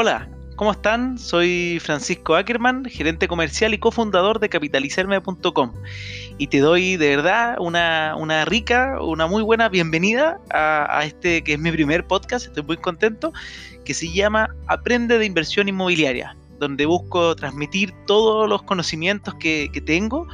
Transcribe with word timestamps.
Hola, 0.00 0.28
¿cómo 0.54 0.70
están? 0.70 1.18
Soy 1.18 1.80
Francisco 1.80 2.36
Ackerman, 2.36 2.84
gerente 2.84 3.26
comercial 3.26 3.74
y 3.74 3.78
cofundador 3.78 4.38
de 4.38 4.48
capitalizarme.com. 4.48 5.72
Y 6.38 6.46
te 6.46 6.60
doy 6.60 6.96
de 6.96 7.16
verdad 7.16 7.56
una, 7.58 8.44
rica, 8.44 9.02
una 9.02 9.26
muy 9.26 9.42
buena 9.42 9.68
bienvenida 9.68 10.38
a, 10.52 11.02
este 11.04 11.42
que 11.42 11.54
es 11.54 11.58
mi 11.58 11.72
primer 11.72 12.06
podcast, 12.06 12.46
estoy 12.46 12.62
muy 12.62 12.76
contento, 12.76 13.32
que 13.84 13.92
se 13.92 14.08
llama 14.12 14.54
Aprende 14.68 15.18
de 15.18 15.26
Inversión 15.26 15.68
Inmobiliaria, 15.68 16.36
donde 16.60 16.86
busco 16.86 17.34
transmitir 17.34 17.92
todos 18.06 18.48
los 18.48 18.62
conocimientos 18.62 19.34
que, 19.34 19.68
tengo 19.84 20.28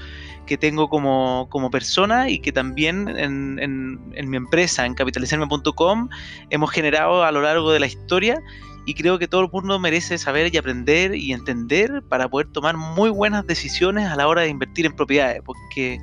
que 0.45 0.59
tengo 0.59 0.91
como, 0.91 1.71
persona 1.73 2.29
y 2.29 2.39
que 2.39 2.53
también 2.53 3.09
en, 3.09 3.59
en 3.59 4.29
mi 4.29 4.37
empresa, 4.37 4.85
en 4.85 4.93
capitalizarme.com, 4.93 6.11
hemos 6.51 6.71
generado 6.71 7.25
a 7.25 7.33
lo 7.33 7.41
largo 7.41 7.73
de 7.73 7.81
la 7.81 7.87
historia 7.87 8.43
y 8.87 8.95
creo 8.95 9.19
que 9.19 9.29
todo 9.29 9.43
el 9.43 9.51
mundo 9.51 9.79
merece 9.79 10.19
saber 10.19 10.53
y 10.53 10.59
aprender 10.59 11.15
y 11.15 11.33
entender 11.33 12.03
para 12.09 12.29
poder 12.29 12.49
tomar 12.49 12.77
muy 12.77 13.11
buenas 13.11 13.47
decisiones 13.47 14.09
a 14.09 14.17
la 14.17 14.29
hora 14.29 14.43
de 14.43 14.49
invertir 14.49 14.85
en 14.85 14.95
propiedades, 14.95 15.41
porque 15.45 16.01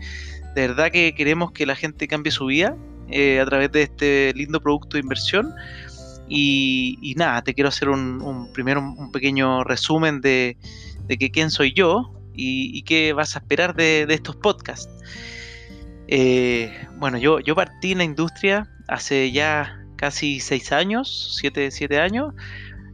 de 0.56 0.68
verdad 0.68 0.92
que 0.92 1.14
queremos 1.14 1.52
que 1.52 1.66
la 1.66 1.76
gente 1.76 2.08
cambie 2.08 2.32
su 2.32 2.46
vida 2.46 2.76
eh, 3.10 3.40
a 3.40 3.46
través 3.46 3.72
de 3.72 3.84
este 3.84 4.34
lindo 4.36 4.62
producto 4.62 4.98
de 4.98 5.02
inversión. 5.02 5.54
Y, 6.34 7.14
nada, 7.18 7.42
te 7.42 7.54
quiero 7.54 7.68
hacer 7.68 7.90
un, 7.90 8.50
primero 8.54 8.80
un 8.80 9.12
pequeño 9.12 9.66
resumen 9.66 10.22
de, 10.22 10.58
que 11.10 11.30
quién 11.30 11.52
soy 11.52 11.74
yo 11.74 12.14
y, 12.34 12.82
qué 12.84 13.12
vas 13.12 13.36
a 13.36 13.40
esperar 13.40 13.76
de, 13.76 14.06
estos 14.10 14.38
podcasts. 14.38 14.90
Eh, 16.08 16.72
bueno, 16.98 17.18
yo, 17.18 17.42
yo 17.42 17.54
partí 17.54 17.92
en 17.92 17.98
la 17.98 18.04
industria 18.06 18.70
hace 18.88 19.32
ya 19.34 19.78
casi 19.98 20.40
seis 20.40 20.72
años, 20.72 21.36
siete, 21.38 21.70
siete 21.70 22.00
años, 22.00 22.34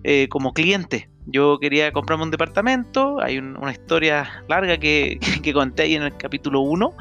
eh, 0.10 0.30
como 0.30 0.54
cliente. 0.54 1.10
Yo 1.26 1.60
quería 1.60 1.92
comprarme 1.92 2.24
un 2.24 2.32
departamento, 2.32 3.20
hay 3.20 3.40
una 3.40 3.74
historia 3.74 4.42
larga 4.48 4.78
que, 4.80 5.20
conté 5.54 5.84
ahí 5.84 5.96
en 5.96 6.04
el 6.04 6.16
capítulo 6.16 6.62
1, 6.62 6.96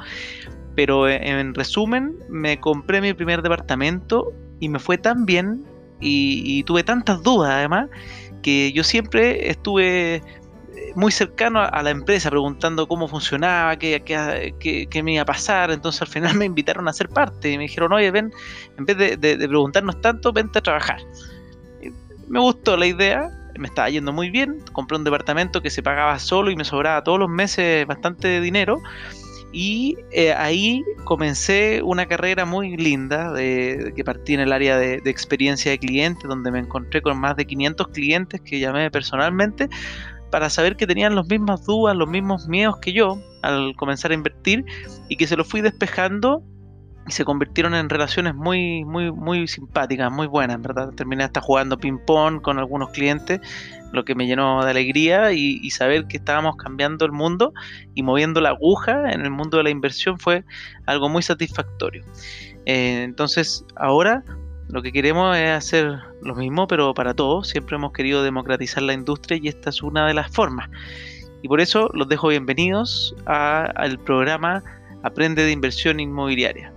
pero 0.75 1.09
en, 1.09 1.55
resumen 1.55 2.17
me 2.29 2.59
compré 2.59 3.01
mi 3.01 3.15
primer 3.15 3.43
departamento 3.43 4.33
y 4.59 4.69
me 4.69 4.81
fue 4.81 4.99
tan 4.99 5.25
bien 5.25 5.65
y, 6.01 6.65
tuve 6.65 6.83
tantas 6.83 7.23
dudas 7.23 7.53
además 7.53 7.89
que 8.43 8.73
yo 8.73 8.83
siempre 8.83 9.51
estuve 9.51 10.21
muy 10.97 11.13
cercano 11.13 11.61
a, 11.61 11.83
la 11.85 11.91
empresa 11.91 12.29
preguntando 12.29 12.89
cómo 12.89 13.07
funcionaba, 13.07 13.77
qué, 13.77 14.03
qué, 14.05 15.03
me 15.05 15.13
iba 15.13 15.23
a 15.23 15.27
pasar. 15.27 15.71
Entonces 15.71 16.03
al 16.03 16.09
final 16.09 16.35
me 16.39 16.45
invitaron 16.45 16.89
a 16.89 16.93
ser 16.93 17.09
parte 17.09 17.53
y 17.53 17.57
me 17.57 17.65
dijeron, 17.65 17.93
oye, 17.93 18.11
ven, 18.11 18.33
en 18.77 18.85
vez 18.85 18.97
de, 18.99 19.17
de 19.17 19.49
preguntarnos 19.49 20.01
tanto, 20.01 20.33
vente 20.33 20.59
a 20.59 20.63
trabajar 20.63 20.99
me 22.29 22.41
gustó 22.41 22.77
la 22.77 22.87
idea, 22.87 23.31
me 23.59 23.69
estaba 23.69 23.89
yendo 23.89 24.13
muy 24.13 24.31
bien, 24.31 24.61
compré 24.73 24.97
un 24.99 25.05
departamento 25.05 25.63
que 25.63 25.71
se 25.71 25.83
pagaba 25.83 26.19
solo 26.19 26.51
y 26.51 26.57
me 26.57 26.65
sobraba 26.65 27.03
todos 27.05 27.19
los 27.19 27.29
meses 27.29 27.87
bastante 27.87 28.41
dinero. 28.41 28.81
Y 29.53 29.97
eh, 30.11 30.35
ahí 30.35 30.85
comencé 31.05 31.81
una 31.83 32.07
carrera 32.07 32.45
muy 32.45 32.77
linda 32.77 33.33
de, 33.33 33.93
que 33.97 34.05
partí 34.05 34.35
en 34.35 34.41
el 34.41 34.53
área 34.53 34.77
de, 34.77 34.97
experiencia 35.07 35.71
de 35.71 35.79
cliente, 35.79 36.29
donde 36.29 36.51
me 36.51 36.59
encontré 36.59 37.01
con 37.01 37.19
más 37.19 37.37
de 37.37 37.47
500 37.47 37.89
clientes 37.89 38.41
que 38.43 38.59
llamé 38.59 38.91
personalmente 38.91 39.71
para 40.31 40.51
saber 40.51 40.77
que 40.77 40.87
tenían 40.87 41.15
las 41.15 41.27
mismas 41.29 41.65
dudas, 41.65 41.97
los 41.97 42.09
mismos 42.09 42.49
miedos 42.49 42.79
que 42.81 42.93
yo 42.93 43.19
al 43.43 43.75
comenzar 43.77 44.11
a 44.11 44.15
invertir 44.15 44.65
y 45.09 45.17
que 45.17 45.27
se 45.27 45.37
los 45.37 45.49
fui 45.49 45.61
despejando 45.63 46.43
y 47.07 47.13
se 47.13 47.25
convirtieron 47.25 47.75
en 47.75 47.89
relaciones 47.89 48.35
muy, 48.35 48.85
muy, 48.85 49.13
muy 49.13 49.47
simpáticas, 49.47 50.11
muy 50.11 50.27
buenas, 50.27 50.61
¿verdad? 50.61 50.91
Terminé 50.95 51.25
hasta 51.25 51.41
jugando 51.41 51.79
ping-pong 51.79 52.41
con 52.41 52.59
algunos 52.59 52.91
clientes, 52.91 53.41
lo 53.93 54.05
que 54.05 54.15
me 54.15 54.27
llenó 54.27 54.65
de 54.65 54.71
alegría 54.71 55.33
y, 55.33 55.71
saber 55.71 56.07
que 56.07 56.17
estábamos 56.17 56.57
cambiando 56.57 57.05
el 57.05 57.13
mundo 57.13 57.53
y 57.95 58.03
moviendo 58.03 58.41
la 58.41 58.51
aguja 58.51 59.11
en 59.13 59.21
el 59.21 59.31
mundo 59.31 59.59
de 59.59 59.65
la 59.65 59.71
inversión 59.71 60.19
fue 60.19 60.45
algo 60.87 61.09
muy 61.09 61.23
satisfactorio. 61.23 62.05
Eh, 62.65 63.03
entonces, 63.05 63.65
ahora 63.77 64.25
lo 64.69 64.83
que 64.83 64.91
queremos 64.91 65.37
es 65.37 65.51
hacer 65.51 65.99
lo 66.23 66.35
mismo, 66.35 66.67
pero 66.67 66.93
para 66.93 67.15
todos. 67.15 67.49
Siempre 67.49 67.77
hemos 67.77 67.93
querido 67.93 68.23
democratizar 68.23 68.83
la 68.83 68.95
industria 68.95 69.39
y 69.41 69.49
esta 69.49 69.71
es 69.71 69.83
una 69.83 70.07
de 70.07 70.15
las 70.15 70.31
formas. 70.33 70.69
Y 71.43 71.49
por 71.49 71.61
eso 71.61 71.89
los 71.95 72.09
dejo 72.09 72.29
bienvenidos 72.29 73.15
al 73.27 73.99
programa 74.01 74.65
Aprende 75.05 75.45
de 75.45 75.53
Inversión 75.53 76.01
Inmobiliaria. 76.01 76.73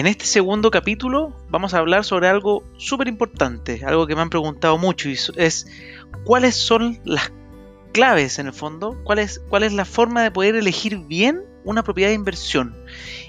En 0.00 0.06
este 0.06 0.24
segundo 0.24 0.70
capítulo 0.70 1.36
vamos 1.50 1.74
a 1.74 1.78
hablar 1.78 2.06
sobre 2.06 2.26
algo 2.26 2.64
súper 2.78 3.06
importante, 3.06 3.84
algo 3.84 4.06
que 4.06 4.16
me 4.16 4.22
han 4.22 4.30
preguntado 4.30 4.78
mucho 4.78 5.10
y 5.10 5.18
es 5.36 5.66
cuáles 6.24 6.54
son 6.54 6.98
las 7.04 7.30
claves 7.92 8.38
en 8.38 8.46
el 8.46 8.54
fondo, 8.54 8.98
cuál 9.04 9.18
es, 9.18 9.42
cuál 9.50 9.62
es 9.62 9.74
la 9.74 9.84
forma 9.84 10.22
de 10.22 10.30
poder 10.30 10.56
elegir 10.56 11.00
bien 11.00 11.42
una 11.64 11.82
propiedad 11.82 12.08
de 12.08 12.14
inversión. 12.14 12.74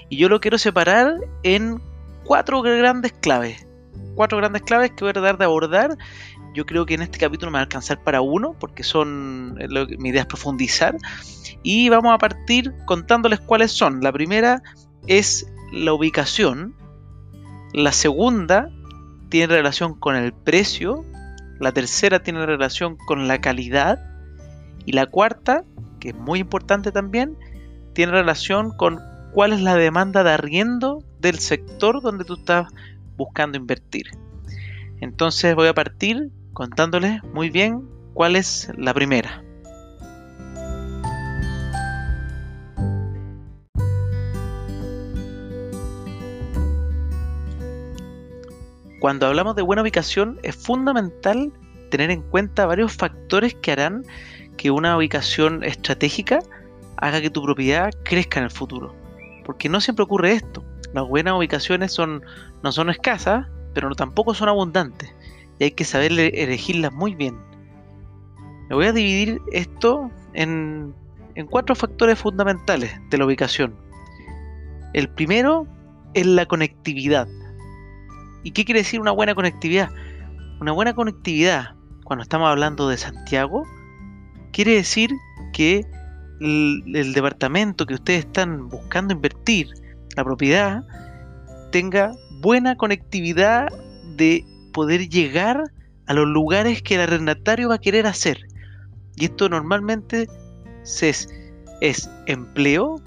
Y 0.08 0.16
yo 0.16 0.30
lo 0.30 0.40
quiero 0.40 0.56
separar 0.56 1.16
en 1.42 1.78
cuatro 2.24 2.62
grandes 2.62 3.12
claves. 3.12 3.66
Cuatro 4.14 4.38
grandes 4.38 4.62
claves 4.62 4.92
que 4.92 5.04
voy 5.04 5.10
a 5.10 5.12
tratar 5.12 5.36
de 5.36 5.44
abordar. 5.44 5.98
Yo 6.54 6.64
creo 6.64 6.86
que 6.86 6.94
en 6.94 7.02
este 7.02 7.18
capítulo 7.18 7.50
me 7.50 7.56
va 7.56 7.60
a 7.60 7.64
alcanzar 7.64 8.02
para 8.02 8.22
uno, 8.22 8.56
porque 8.58 8.82
son 8.82 9.56
mi 9.98 10.08
idea 10.08 10.22
es 10.22 10.26
profundizar. 10.26 10.96
Y 11.62 11.90
vamos 11.90 12.14
a 12.14 12.16
partir 12.16 12.72
contándoles 12.86 13.40
cuáles 13.40 13.72
son. 13.72 14.00
La 14.00 14.10
primera 14.10 14.62
es 15.06 15.51
la 15.72 15.92
ubicación. 15.92 16.74
La 17.72 17.92
segunda 17.92 18.68
tiene 19.28 19.54
relación 19.54 19.98
con 19.98 20.14
el 20.14 20.32
precio. 20.32 21.04
La 21.58 21.72
tercera 21.72 22.22
tiene 22.22 22.44
relación 22.44 22.96
con 22.96 23.26
la 23.26 23.40
calidad. 23.40 23.98
Y 24.84 24.92
la 24.92 25.06
cuarta, 25.06 25.64
que 25.98 26.10
es 26.10 26.14
muy 26.14 26.40
importante 26.40 26.92
también, 26.92 27.36
tiene 27.94 28.12
relación 28.12 28.76
con 28.76 29.00
cuál 29.32 29.52
es 29.52 29.60
la 29.60 29.74
demanda 29.74 30.22
de 30.22 30.32
arriendo 30.32 31.02
del 31.20 31.38
sector 31.38 32.02
donde 32.02 32.24
tú 32.24 32.34
estás 32.34 32.68
buscando 33.16 33.56
invertir. 33.56 34.06
Entonces 35.00 35.54
voy 35.54 35.68
a 35.68 35.74
partir 35.74 36.30
contándoles 36.52 37.22
muy 37.24 37.48
bien 37.50 37.88
cuál 38.12 38.36
es 38.36 38.70
la 38.76 38.92
primera. 38.92 39.42
Cuando 49.02 49.26
hablamos 49.26 49.56
de 49.56 49.62
buena 49.62 49.82
ubicación 49.82 50.38
es 50.44 50.54
fundamental 50.54 51.52
tener 51.90 52.12
en 52.12 52.22
cuenta 52.22 52.66
varios 52.66 52.92
factores 52.92 53.52
que 53.56 53.72
harán 53.72 54.04
que 54.56 54.70
una 54.70 54.96
ubicación 54.96 55.64
estratégica 55.64 56.38
haga 56.98 57.20
que 57.20 57.28
tu 57.28 57.42
propiedad 57.42 57.90
crezca 58.04 58.38
en 58.38 58.44
el 58.44 58.52
futuro. 58.52 58.94
Porque 59.44 59.68
no 59.68 59.80
siempre 59.80 60.04
ocurre 60.04 60.34
esto. 60.34 60.62
Las 60.94 61.08
buenas 61.08 61.34
ubicaciones 61.34 61.90
son, 61.90 62.22
no 62.62 62.70
son 62.70 62.90
escasas, 62.90 63.48
pero 63.74 63.92
tampoco 63.96 64.34
son 64.34 64.48
abundantes. 64.48 65.12
Y 65.58 65.64
hay 65.64 65.70
que 65.72 65.84
saber 65.84 66.12
elegirlas 66.12 66.92
muy 66.92 67.16
bien. 67.16 67.36
Me 68.68 68.76
voy 68.76 68.86
a 68.86 68.92
dividir 68.92 69.40
esto 69.50 70.12
en, 70.32 70.94
en 71.34 71.48
cuatro 71.48 71.74
factores 71.74 72.20
fundamentales 72.20 72.92
de 73.10 73.18
la 73.18 73.26
ubicación. 73.26 73.74
El 74.92 75.08
primero 75.08 75.66
es 76.14 76.24
la 76.24 76.46
conectividad. 76.46 77.26
¿Y 78.42 78.52
qué 78.52 78.64
quiere 78.64 78.80
decir 78.80 79.00
una 79.00 79.12
buena 79.12 79.34
conectividad? 79.34 79.90
Una 80.60 80.72
buena 80.72 80.94
conectividad, 80.94 81.74
cuando 82.04 82.22
estamos 82.22 82.48
hablando 82.48 82.88
de 82.88 82.96
Santiago, 82.96 83.64
quiere 84.52 84.74
decir 84.74 85.10
que 85.52 85.86
el, 86.40 87.12
departamento 87.14 87.86
que 87.86 87.94
ustedes 87.94 88.26
están 88.26 88.68
buscando 88.68 89.14
invertir, 89.14 89.68
la 90.16 90.24
propiedad, 90.24 90.84
tenga 91.70 92.12
buena 92.40 92.76
conectividad 92.76 93.68
de 94.16 94.44
poder 94.72 95.08
llegar 95.08 95.62
a 96.06 96.14
los 96.14 96.26
lugares 96.26 96.82
que 96.82 96.96
el 96.96 97.02
arrendatario 97.02 97.68
va 97.68 97.76
a 97.76 97.80
querer 97.80 98.06
hacer. 98.06 98.38
Y 99.16 99.26
esto 99.26 99.48
normalmente 99.48 100.26
es, 100.82 101.28
es 101.80 102.10
empleo, 102.26 103.00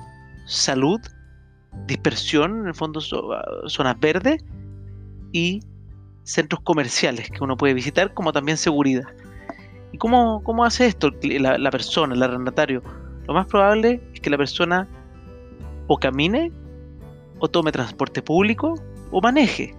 salud, 0.47 1.01
dispersión, 1.87 2.61
en 2.61 2.67
el 2.67 2.75
fondo 2.75 3.01
zonas 3.01 3.99
verdes, 3.99 4.43
y 5.31 5.61
centros 6.23 6.61
comerciales 6.61 7.29
que 7.29 7.43
uno 7.43 7.55
puede 7.57 7.73
visitar, 7.73 8.13
como 8.13 8.33
también 8.33 8.57
seguridad. 8.57 9.05
¿Y 9.91 9.97
cómo, 9.97 10.43
cómo 10.43 10.65
hace 10.65 10.87
esto 10.87 11.11
la, 11.21 11.57
la, 11.57 11.71
persona, 11.71 12.15
el 12.15 12.23
arrendatario? 12.23 12.81
Lo 13.27 13.33
más 13.33 13.47
probable 13.47 14.01
es 14.13 14.19
que 14.19 14.29
la 14.29 14.37
persona 14.37 14.87
o 15.87 15.97
camine, 15.97 16.51
o 17.39 17.47
tome 17.47 17.71
transporte 17.71 18.21
público, 18.21 18.75
o 19.11 19.21
maneje. 19.21 19.73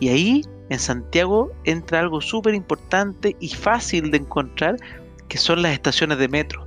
Y 0.00 0.08
ahí 0.08 0.42
en 0.68 0.78
Santiago 0.78 1.52
entra 1.64 2.00
algo 2.00 2.20
súper 2.20 2.54
importante 2.54 3.36
y 3.40 3.48
fácil 3.48 4.10
de 4.10 4.18
encontrar, 4.18 4.76
que 5.28 5.38
son 5.38 5.62
las 5.62 5.72
estaciones 5.72 6.18
de 6.18 6.28
metro. 6.28 6.66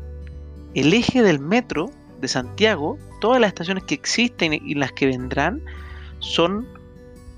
El 0.74 0.94
eje 0.94 1.22
del 1.22 1.40
metro 1.40 1.92
de 2.22 2.28
Santiago, 2.28 2.98
todas 3.22 3.42
las 3.42 3.50
estaciones 3.50 3.84
que 3.84 3.96
existen 3.96 4.54
y 4.54 4.76
las 4.76 4.92
que 4.94 5.08
vendrán, 5.08 5.62
son 6.20 6.68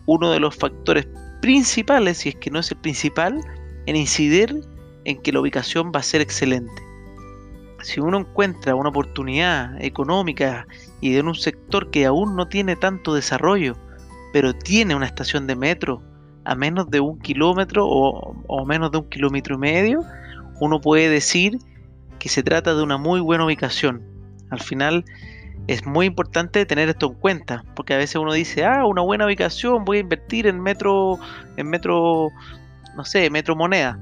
uno 0.05 0.31
de 0.31 0.39
los 0.39 0.55
factores 0.55 1.07
principales, 1.41 2.19
si 2.19 2.29
es 2.29 2.35
que 2.35 2.51
no 2.51 2.59
es 2.59 2.71
el 2.71 2.77
principal, 2.77 3.39
en 3.85 3.95
incidir 3.95 4.61
en 5.05 5.21
que 5.21 5.31
la 5.31 5.39
ubicación 5.39 5.91
va 5.93 5.99
a 5.99 6.03
ser 6.03 6.21
excelente. 6.21 6.81
Si 7.81 7.99
uno 7.99 8.19
encuentra 8.19 8.75
una 8.75 8.89
oportunidad 8.89 9.81
económica 9.83 10.67
y 11.01 11.15
en 11.15 11.27
un 11.27 11.35
sector 11.35 11.89
que 11.89 12.05
aún 12.05 12.35
no 12.35 12.47
tiene 12.47 12.75
tanto 12.75 13.13
desarrollo, 13.13 13.75
pero 14.33 14.53
tiene 14.53 14.95
una 14.95 15.07
estación 15.07 15.47
de 15.47 15.55
metro 15.55 16.01
a 16.45 16.55
menos 16.55 16.89
de 16.89 16.99
un 16.99 17.19
kilómetro 17.19 17.87
o, 17.87 18.35
o 18.47 18.65
menos 18.65 18.91
de 18.91 18.99
un 18.99 19.09
kilómetro 19.09 19.55
y 19.55 19.59
medio, 19.59 20.01
uno 20.59 20.79
puede 20.79 21.09
decir 21.09 21.57
que 22.19 22.29
se 22.29 22.43
trata 22.43 22.75
de 22.75 22.83
una 22.83 22.97
muy 22.97 23.19
buena 23.19 23.45
ubicación. 23.45 24.03
Al 24.51 24.59
final 24.59 25.05
es 25.67 25.85
muy 25.85 26.05
importante 26.05 26.65
tener 26.65 26.89
esto 26.89 27.07
en 27.07 27.13
cuenta, 27.13 27.63
porque 27.75 27.93
a 27.93 27.97
veces 27.97 28.15
uno 28.15 28.33
dice, 28.33 28.65
ah, 28.65 28.85
una 28.85 29.01
buena 29.01 29.25
ubicación, 29.25 29.85
voy 29.85 29.97
a 29.97 29.99
invertir 30.01 30.47
en 30.47 30.59
metro, 30.59 31.19
en 31.57 31.69
metro, 31.69 32.29
no 32.95 33.05
sé, 33.05 33.29
metro 33.29 33.55
moneda. 33.55 33.99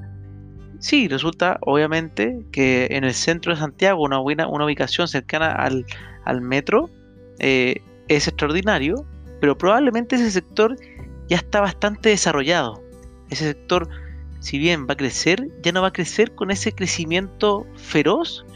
Sí, 0.78 1.08
resulta 1.08 1.58
obviamente 1.60 2.40
que 2.52 2.88
en 2.90 3.04
el 3.04 3.12
centro 3.12 3.52
de 3.52 3.60
Santiago 3.60 4.02
una 4.02 4.18
buena 4.18 4.48
una 4.48 4.64
ubicación 4.64 5.08
cercana 5.08 5.52
al, 5.52 6.40
metro 6.40 6.88
eh, 7.38 7.82
es 8.08 8.26
extraordinario, 8.26 9.04
pero 9.40 9.58
probablemente 9.58 10.16
ese 10.16 10.30
sector 10.30 10.76
ya 11.28 11.36
está 11.36 11.60
bastante 11.60 12.08
desarrollado. 12.08 12.82
Ese 13.28 13.44
sector, 13.48 13.88
si 14.40 14.58
bien 14.58 14.86
va 14.88 14.94
a 14.94 14.96
crecer, 14.96 15.46
ya 15.62 15.70
no 15.72 15.82
va 15.82 15.88
a 15.88 15.92
crecer 15.92 16.34
con 16.34 16.50
ese 16.50 16.72
crecimiento 16.72 17.66
feroz 17.76 18.46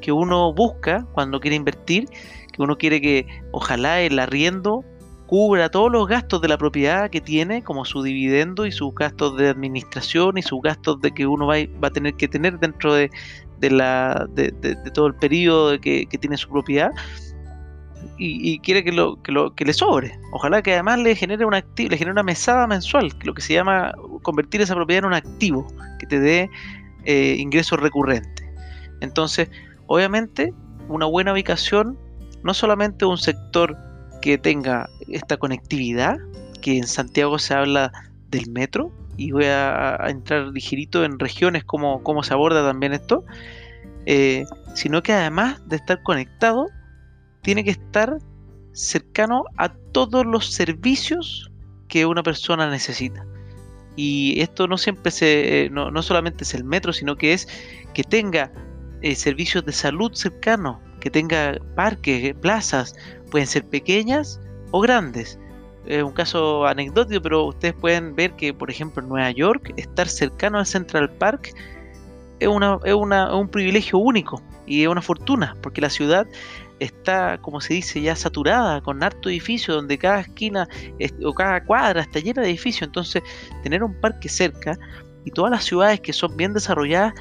que 0.00 0.12
uno 0.12 0.52
busca 0.52 1.06
cuando 1.12 1.40
quiere 1.40 1.56
invertir, 1.56 2.08
que 2.52 2.62
uno 2.62 2.76
quiere 2.76 3.00
que 3.00 3.26
ojalá 3.52 4.00
el 4.00 4.18
arriendo 4.18 4.84
cubra 5.28 5.68
todos 5.68 5.92
los 5.92 6.08
gastos 6.08 6.40
de 6.40 6.48
la 6.48 6.56
propiedad 6.56 7.10
que 7.10 7.20
tiene, 7.20 7.62
como 7.62 7.84
su 7.84 8.02
dividendo 8.02 8.64
y 8.64 8.72
sus 8.72 8.94
gastos 8.94 9.36
de 9.36 9.50
administración 9.50 10.38
y 10.38 10.42
sus 10.42 10.60
gastos 10.62 11.00
de 11.02 11.12
que 11.12 11.26
uno 11.26 11.46
va, 11.46 11.56
a 11.56 11.90
tener 11.90 12.14
que 12.14 12.28
tener 12.28 12.58
dentro 12.58 12.94
de, 12.94 13.10
la, 13.60 14.26
de, 14.30 14.50
todo 14.94 15.06
el 15.06 15.14
periodo 15.14 15.78
que, 15.80 16.08
tiene 16.18 16.38
su 16.38 16.48
propiedad. 16.48 16.90
Y, 18.16 18.58
quiere 18.60 18.82
que, 18.82 18.90
lo, 18.90 19.22
que, 19.22 19.30
lo, 19.30 19.54
que 19.54 19.64
le 19.64 19.72
sobre. 19.74 20.18
Ojalá 20.32 20.62
que 20.62 20.72
además 20.72 20.98
le 21.00 21.14
genere, 21.14 21.44
un 21.44 21.54
activo, 21.54 21.90
le 21.90 21.98
genere 21.98 22.12
una 22.12 22.22
mesada 22.22 22.66
mensual, 22.66 23.12
lo 23.22 23.34
que 23.34 23.42
se 23.42 23.52
llama 23.52 23.92
convertir 24.22 24.62
esa 24.62 24.74
propiedad 24.74 25.00
en 25.00 25.08
un 25.08 25.14
activo 25.14 25.66
que 25.98 26.06
te 26.06 26.18
dé 26.18 26.50
eh, 27.04 27.36
ingresos 27.38 27.78
recurrentes. 27.78 28.46
Entonces, 29.00 29.50
obviamente, 29.88 30.54
una 30.88 31.06
buena 31.06 31.32
ubicación, 31.32 31.98
no 32.44 32.54
solamente 32.54 33.04
un 33.04 33.18
sector 33.18 33.76
que 34.22 34.38
tenga 34.38 34.88
esta 35.08 35.36
conectividad, 35.36 36.16
que 36.62 36.78
en 36.78 36.86
Santiago 36.86 37.38
se 37.38 37.54
habla 37.54 37.92
del 38.30 38.48
metro, 38.50 38.92
y 39.16 39.32
voy 39.32 39.46
a, 39.46 39.96
entrar 40.08 40.46
ligerito 40.46 41.04
en 41.04 41.18
regiones 41.18 41.64
como, 41.64 42.02
cómo 42.04 42.22
se 42.22 42.32
aborda 42.32 42.64
también 42.64 42.92
esto, 42.92 43.24
eh, 44.06 44.44
sino 44.74 45.02
que 45.02 45.12
además 45.12 45.60
de 45.68 45.76
estar 45.76 46.02
conectado, 46.04 46.68
tiene 47.42 47.64
que 47.64 47.70
estar 47.70 48.18
cercano 48.72 49.44
a 49.56 49.70
todos 49.92 50.24
los 50.24 50.52
servicios 50.52 51.50
que 51.88 52.06
una 52.06 52.22
persona 52.22 52.70
necesita. 52.70 53.26
Y 53.96 54.40
esto 54.40 54.68
no 54.68 54.78
siempre 54.78 55.10
se, 55.10 55.64
eh, 55.64 55.70
no, 55.70 56.02
solamente 56.02 56.44
es 56.44 56.54
el 56.54 56.62
metro, 56.62 56.92
sino 56.92 57.16
que 57.16 57.32
es 57.32 57.48
que 57.94 58.04
tenga 58.04 58.52
eh, 59.02 59.14
servicios 59.14 59.64
de 59.64 59.72
salud 59.72 60.12
cercanos, 60.14 60.78
que 61.00 61.10
tenga 61.10 61.58
parques, 61.74 62.34
plazas, 62.34 62.94
pueden 63.30 63.46
ser 63.46 63.64
pequeñas 63.64 64.40
o 64.70 64.80
grandes. 64.80 65.38
Es 65.86 66.02
un 66.02 66.12
caso 66.12 66.66
anecdótico, 66.66 67.22
pero 67.22 67.46
ustedes 67.46 67.74
pueden 67.74 68.14
ver 68.14 68.32
que, 68.32 68.52
por 68.52 68.70
ejemplo, 68.70 69.02
en 69.02 69.08
Nueva 69.08 69.30
York, 69.30 69.72
estar 69.76 70.08
cercano 70.08 70.58
al 70.58 70.66
Central 70.66 71.10
Park 71.10 71.54
es, 72.40 72.48
una, 72.48 72.78
es, 72.84 72.94
una, 72.94 73.34
un 73.34 73.48
privilegio 73.48 73.98
único 73.98 74.42
y 74.66 74.82
es 74.82 74.88
una 74.88 75.00
fortuna, 75.00 75.56
porque 75.62 75.80
la 75.80 75.90
ciudad 75.90 76.26
está, 76.78 77.38
como 77.38 77.60
se 77.60 77.74
dice, 77.74 78.00
ya 78.00 78.14
saturada 78.16 78.80
con 78.80 79.02
harto 79.02 79.28
edificio, 79.28 79.74
donde 79.74 79.98
cada 79.98 80.20
esquina 80.20 80.68
o 81.24 81.34
cada 81.34 81.64
cuadra 81.64 82.02
está 82.02 82.20
llena 82.20 82.42
de 82.42 82.48
edificios. 82.48 82.88
Entonces, 82.88 83.22
tener 83.62 83.82
un 83.82 83.94
parque 84.00 84.28
cerca 84.28 84.78
y 85.24 85.30
todas 85.30 85.50
las 85.50 85.64
ciudades 85.64 86.00
que 86.00 86.12
son 86.12 86.36
bien 86.36 86.52
desarrolladas 86.52 87.14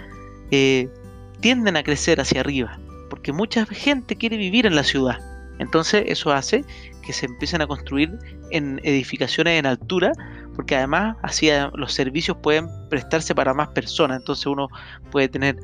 eh, 0.51 0.89
tienden 1.39 1.77
a 1.77 1.83
crecer 1.83 2.19
hacia 2.19 2.41
arriba, 2.41 2.79
porque 3.09 3.31
mucha 3.31 3.65
gente 3.65 4.15
quiere 4.15 4.37
vivir 4.37 4.65
en 4.65 4.75
la 4.75 4.83
ciudad. 4.83 5.19
Entonces 5.59 6.03
eso 6.07 6.31
hace 6.31 6.63
que 7.03 7.13
se 7.13 7.25
empiecen 7.25 7.61
a 7.61 7.67
construir 7.67 8.17
en 8.51 8.79
edificaciones 8.83 9.59
en 9.59 9.65
altura, 9.65 10.11
porque 10.55 10.75
además 10.75 11.17
así 11.23 11.49
los 11.73 11.93
servicios 11.93 12.37
pueden 12.41 12.67
prestarse 12.89 13.33
para 13.33 13.53
más 13.53 13.69
personas. 13.69 14.19
Entonces 14.19 14.45
uno 14.45 14.67
puede 15.11 15.29
tener 15.29 15.57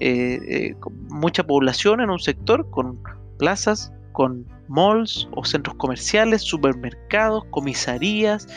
eh, 0.00 0.38
eh, 0.48 0.74
mucha 1.08 1.44
población 1.44 2.00
en 2.00 2.10
un 2.10 2.18
sector 2.18 2.68
con 2.70 2.98
plazas, 3.38 3.92
con 4.12 4.46
malls 4.68 5.28
o 5.32 5.44
centros 5.44 5.76
comerciales, 5.76 6.42
supermercados, 6.42 7.44
comisarías 7.50 8.48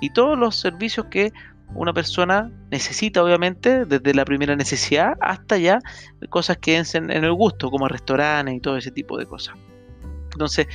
y 0.00 0.10
todos 0.10 0.38
los 0.38 0.56
servicios 0.56 1.06
que 1.06 1.32
una 1.74 1.92
persona 1.92 2.50
necesita, 2.70 3.22
obviamente, 3.22 3.84
desde 3.84 4.14
la 4.14 4.24
primera 4.24 4.54
necesidad 4.56 5.14
hasta 5.20 5.58
ya 5.58 5.80
cosas 6.30 6.58
que 6.58 6.76
en 6.76 7.10
el 7.10 7.32
gusto, 7.32 7.70
como 7.70 7.88
restaurantes 7.88 8.54
y 8.54 8.60
todo 8.60 8.76
ese 8.76 8.90
tipo 8.90 9.18
de 9.18 9.26
cosas. 9.26 9.56
Entonces, 10.32 10.66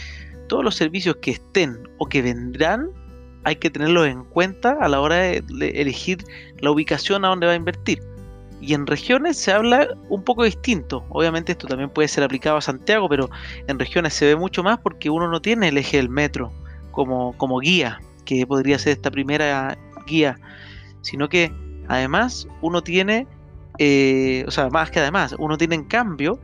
todos 0.47 0.63
los 0.63 0.75
servicios 0.75 1.17
que 1.21 1.31
estén 1.31 1.77
o 1.97 2.07
que 2.07 2.21
vendrán, 2.21 2.89
hay 3.43 3.55
que 3.55 3.69
tenerlos 3.69 4.07
en 4.07 4.23
cuenta 4.25 4.77
a 4.81 4.89
la 4.89 4.99
hora 4.99 5.15
de 5.15 5.43
elegir 5.75 6.23
la 6.59 6.71
ubicación 6.71 7.23
a 7.23 7.29
donde 7.29 7.47
va 7.47 7.53
a 7.53 7.55
invertir. 7.55 7.99
Y 8.61 8.73
en 8.73 8.85
regiones 8.85 9.37
se 9.37 9.53
habla 9.53 9.87
un 10.09 10.23
poco 10.23 10.43
distinto. 10.43 11.05
Obviamente 11.09 11.53
esto 11.53 11.67
también 11.67 11.89
puede 11.89 12.09
ser 12.09 12.25
aplicado 12.25 12.57
a 12.57 12.61
Santiago, 12.61 13.07
pero 13.07 13.29
en 13.67 13.79
regiones 13.79 14.13
se 14.13 14.25
ve 14.25 14.35
mucho 14.35 14.63
más 14.63 14.79
porque 14.79 15.09
uno 15.09 15.29
no 15.29 15.41
tiene 15.41 15.69
el 15.69 15.77
eje 15.77 15.97
del 15.97 16.09
metro 16.09 16.51
como, 16.91 17.37
como 17.37 17.59
guía, 17.59 18.01
que 18.25 18.45
podría 18.45 18.77
ser 18.77 18.93
esta 18.93 19.11
primera 19.11 19.77
guía, 20.05 20.37
sino 21.01 21.29
que 21.29 21.51
además 21.87 22.47
uno 22.61 22.81
tiene, 22.81 23.27
eh, 23.77 24.43
o 24.47 24.51
sea, 24.51 24.69
más 24.69 24.91
que 24.91 24.99
además, 24.99 25.35
uno 25.39 25.57
tiene 25.57 25.75
en 25.75 25.85
cambio 25.85 26.39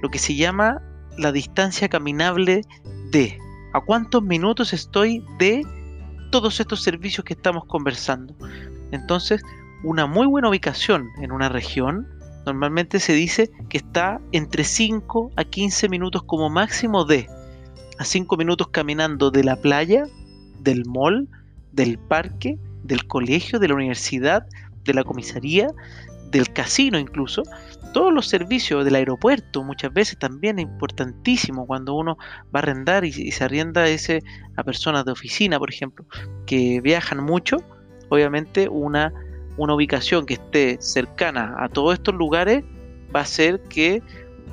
lo 0.00 0.10
que 0.10 0.18
se 0.18 0.34
llama 0.34 0.82
la 1.18 1.32
distancia 1.32 1.88
caminable 1.88 2.62
de 3.10 3.38
a 3.72 3.80
cuántos 3.80 4.22
minutos 4.22 4.72
estoy 4.72 5.24
de 5.38 5.62
todos 6.30 6.60
estos 6.60 6.82
servicios 6.82 7.24
que 7.24 7.34
estamos 7.34 7.64
conversando. 7.66 8.34
Entonces, 8.90 9.42
una 9.82 10.06
muy 10.06 10.26
buena 10.26 10.48
ubicación 10.48 11.10
en 11.20 11.32
una 11.32 11.48
región 11.48 12.08
normalmente 12.46 13.00
se 13.00 13.12
dice 13.12 13.50
que 13.68 13.78
está 13.78 14.20
entre 14.32 14.64
5 14.64 15.32
a 15.36 15.44
15 15.44 15.88
minutos 15.88 16.22
como 16.22 16.48
máximo 16.48 17.04
de 17.04 17.26
a 17.98 18.04
5 18.04 18.36
minutos 18.36 18.68
caminando 18.68 19.30
de 19.30 19.42
la 19.42 19.56
playa, 19.56 20.04
del 20.60 20.84
mall, 20.86 21.28
del 21.72 21.98
parque, 21.98 22.58
del 22.86 23.06
colegio, 23.06 23.58
de 23.58 23.68
la 23.68 23.74
universidad, 23.74 24.46
de 24.84 24.94
la 24.94 25.04
comisaría, 25.04 25.68
del 26.30 26.52
casino 26.52 26.98
incluso, 26.98 27.42
todos 27.92 28.12
los 28.12 28.28
servicios 28.28 28.84
del 28.84 28.96
aeropuerto 28.96 29.62
muchas 29.62 29.92
veces 29.92 30.18
también 30.18 30.58
es 30.58 30.64
importantísimo 30.64 31.66
cuando 31.66 31.94
uno 31.94 32.18
va 32.54 32.58
a 32.58 32.58
arrendar 32.58 33.04
y, 33.04 33.12
se 33.12 33.44
arrienda 33.44 33.88
ese 33.88 34.22
a 34.56 34.64
personas 34.64 35.04
de 35.04 35.12
oficina, 35.12 35.58
por 35.58 35.70
ejemplo, 35.70 36.04
que 36.46 36.80
viajan 36.80 37.24
mucho, 37.24 37.56
obviamente 38.08 38.68
una, 38.68 39.12
una 39.56 39.74
ubicación 39.74 40.26
que 40.26 40.34
esté 40.34 40.76
cercana 40.80 41.54
a 41.58 41.68
todos 41.68 41.94
estos 41.94 42.14
lugares 42.14 42.64
va 43.14 43.20
a 43.20 43.22
hacer 43.22 43.62
que 43.70 44.02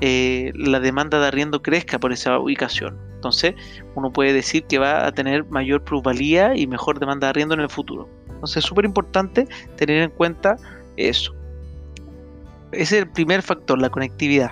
eh, 0.00 0.52
la 0.54 0.80
demanda 0.80 1.20
de 1.20 1.26
arriendo 1.26 1.60
crezca 1.60 1.98
por 1.98 2.12
esa 2.12 2.38
ubicación. 2.38 2.98
Entonces, 3.14 3.54
uno 3.94 4.12
puede 4.12 4.32
decir 4.32 4.64
que 4.64 4.78
va 4.78 5.06
a 5.06 5.12
tener 5.12 5.44
mayor 5.46 5.82
plusvalía 5.82 6.56
y 6.56 6.66
mejor 6.66 6.98
demanda 6.98 7.26
de 7.26 7.30
arriendo 7.30 7.54
en 7.54 7.60
el 7.60 7.68
futuro. 7.68 8.08
Entonces, 8.44 8.64
es 8.64 8.68
súper 8.68 8.84
importante 8.84 9.48
tener 9.76 10.02
en 10.02 10.10
cuenta 10.10 10.56
eso. 10.98 11.34
Ese 12.72 12.82
es 12.82 13.02
el 13.04 13.10
primer 13.10 13.40
factor, 13.40 13.80
la 13.80 13.88
conectividad. 13.88 14.50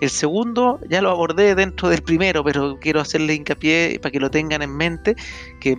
El 0.00 0.10
segundo 0.10 0.78
ya 0.88 1.02
lo 1.02 1.10
abordé 1.10 1.56
dentro 1.56 1.88
del 1.88 2.00
primero, 2.00 2.44
pero 2.44 2.78
quiero 2.78 3.00
hacerle 3.00 3.34
hincapié 3.34 3.98
para 4.00 4.12
que 4.12 4.20
lo 4.20 4.30
tengan 4.30 4.62
en 4.62 4.76
mente, 4.76 5.16
que 5.60 5.76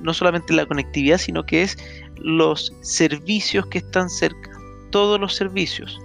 no 0.00 0.14
solamente 0.14 0.54
la 0.54 0.64
conectividad, 0.64 1.18
sino 1.18 1.44
que 1.44 1.62
es 1.62 1.76
los 2.16 2.72
servicios 2.80 3.66
que 3.66 3.78
están 3.78 4.08
cerca. 4.08 4.50
Todos 4.90 5.20
los 5.20 5.34
servicios. 5.34 6.00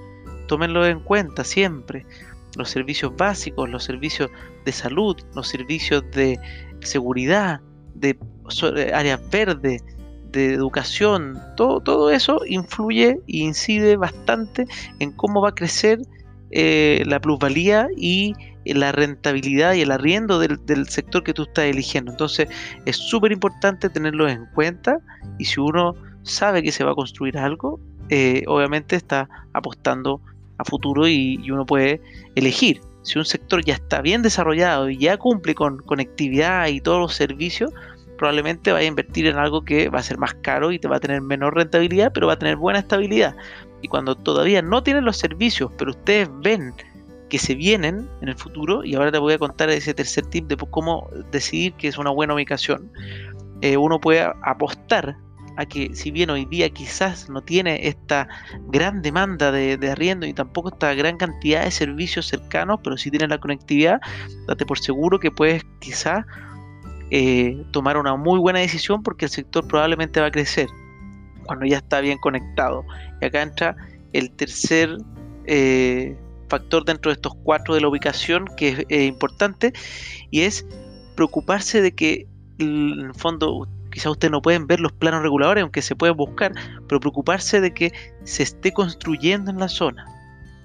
Tómenlo 0.47 0.85
en 0.85 0.99
cuenta 0.99 1.45
siempre. 1.45 2.05
Los 2.57 2.71
servicios 2.71 3.15
básicos, 3.15 3.69
los 3.69 3.85
servicios 3.85 4.29
de 4.65 4.71
salud, 4.73 5.15
los 5.33 5.47
servicios 5.47 6.03
de 6.11 6.37
seguridad, 6.81 7.61
de 7.93 8.17
áreas 8.93 9.21
verdes, 9.29 9.81
de 10.31 10.53
educación, 10.53 11.39
todo, 11.55 11.79
todo 11.81 12.09
eso 12.11 12.41
influye 12.47 13.19
e 13.27 13.37
incide 13.37 13.97
bastante 13.97 14.65
en 14.99 15.11
cómo 15.11 15.41
va 15.41 15.49
a 15.49 15.55
crecer 15.55 15.99
eh, 16.51 17.03
la 17.05 17.19
plusvalía 17.19 17.87
y 17.95 18.33
la 18.65 18.91
rentabilidad 18.91 19.73
y 19.73 19.81
el 19.81 19.91
arriendo 19.91 20.39
del, 20.39 20.87
sector 20.87 21.23
que 21.23 21.33
tú 21.33 21.43
estás 21.43 21.65
eligiendo. 21.65 22.11
Entonces 22.11 22.49
es 22.85 22.95
súper 22.97 23.31
importante 23.31 23.89
tenerlo 23.89 24.27
en 24.27 24.45
cuenta 24.53 24.99
y 25.37 25.45
si 25.45 25.59
uno 25.59 25.95
sabe 26.23 26.63
que 26.63 26.71
se 26.71 26.83
va 26.83 26.91
a 26.91 26.95
construir 26.95 27.37
algo, 27.37 27.79
eh, 28.09 28.43
obviamente 28.47 28.95
está 28.95 29.29
apostando 29.53 30.21
a 30.57 30.65
futuro 30.65 31.07
y, 31.07 31.39
uno 31.51 31.65
puede 31.65 32.01
elegir. 32.35 32.81
Si 33.03 33.17
un 33.17 33.25
sector 33.25 33.63
ya 33.63 33.75
está 33.75 34.01
bien 34.01 34.21
desarrollado 34.21 34.89
y 34.89 34.97
ya 34.97 35.17
cumple 35.17 35.55
con 35.55 35.77
conectividad 35.77 36.67
y 36.67 36.81
todos 36.81 36.99
los 36.99 37.15
servicios, 37.15 37.71
probablemente 38.19 38.73
vaya 38.73 38.85
a 38.85 38.89
invertir 38.89 39.25
en 39.27 39.37
algo 39.37 39.63
que 39.63 39.89
va 39.89 39.99
a 39.99 40.03
ser 40.03 40.17
más 40.17 40.35
caro 40.35 40.71
y 40.71 40.77
te 40.77 40.87
va 40.87 40.97
a 40.97 40.99
tener 40.99 41.21
menor 41.21 41.55
rentabilidad, 41.55 42.11
pero 42.13 42.27
va 42.27 42.33
a 42.33 42.39
tener 42.39 42.57
buena 42.57 42.79
estabilidad. 42.79 43.35
Y 43.81 43.87
cuando 43.87 44.13
todavía 44.15 44.61
no 44.61 44.83
tienen 44.83 45.05
los 45.05 45.17
servicios, 45.17 45.71
pero 45.77 45.91
ustedes 45.91 46.29
ven 46.43 46.73
que 47.29 47.39
se 47.39 47.55
vienen 47.55 48.09
en 48.21 48.27
el 48.27 48.35
futuro, 48.35 48.83
y 48.83 48.95
ahora 48.95 49.11
te 49.11 49.19
voy 49.19 49.33
a 49.33 49.37
contar 49.37 49.69
ese 49.69 49.93
tercer 49.93 50.25
tip 50.25 50.47
de 50.47 50.57
cómo 50.57 51.09
decidir 51.31 51.73
que 51.73 51.87
es 51.87 51.97
una 51.97 52.09
buena 52.09 52.33
ubicación, 52.33 52.91
eh, 53.61 53.77
uno 53.77 53.99
puede 54.01 54.21
apostar 54.43 55.15
a 55.55 55.65
que 55.65 55.93
si 55.93 56.11
bien 56.11 56.29
hoy 56.29 56.45
día 56.45 56.69
quizás 56.69 57.29
no 57.29 57.41
tiene 57.41 57.87
esta 57.87 58.27
gran 58.67 59.01
demanda 59.01 59.51
de, 59.51 59.77
arriendo 59.89 60.25
y 60.25 60.33
tampoco 60.33 60.69
esta 60.69 60.93
gran 60.93 61.17
cantidad 61.17 61.63
de 61.63 61.71
servicios 61.71 62.27
cercanos, 62.27 62.79
pero 62.83 62.97
si 62.97 63.11
tiene 63.11 63.27
la 63.27 63.39
conectividad, 63.39 63.99
date 64.47 64.65
por 64.65 64.79
seguro 64.79 65.19
que 65.19 65.31
puedes 65.31 65.63
quizás 65.79 66.25
eh, 67.11 67.63
tomar 67.71 67.97
una 67.97 68.15
muy 68.15 68.39
buena 68.39 68.59
decisión 68.59 69.03
porque 69.03 69.25
el 69.25 69.31
sector 69.31 69.67
probablemente 69.67 70.19
va 70.21 70.27
a 70.27 70.31
crecer 70.31 70.67
cuando 71.45 71.65
ya 71.65 71.77
está 71.77 72.01
bien 72.01 72.17
conectado. 72.19 72.85
Y 73.21 73.25
acá 73.25 73.41
entra 73.41 73.75
el 74.13 74.31
tercer 74.31 74.97
eh, 75.45 76.15
factor 76.49 76.85
dentro 76.85 77.09
de 77.11 77.15
estos 77.15 77.33
cuatro 77.43 77.75
de 77.75 77.81
la 77.81 77.87
ubicación 77.87 78.45
que 78.57 78.69
es 78.69 78.85
eh, 78.89 79.05
importante 79.05 79.73
y 80.31 80.41
es 80.41 80.65
preocuparse 81.15 81.81
de 81.81 81.93
que 81.93 82.27
en 82.59 82.99
el 82.99 83.13
fondo 83.15 83.67
quizás 83.91 84.11
ustedes 84.11 84.31
no 84.31 84.41
pueden 84.41 84.67
ver 84.67 84.79
los 84.79 84.91
planos 84.91 85.21
reguladores 85.21 85.61
aunque 85.63 85.81
se 85.81 85.95
pueden 85.95 86.17
buscar 86.17 86.51
pero 86.87 86.99
preocuparse 86.99 87.61
de 87.61 87.73
que 87.73 87.91
se 88.23 88.43
esté 88.43 88.71
construyendo 88.71 89.49
en 89.49 89.59
la 89.59 89.67
zona 89.67 90.05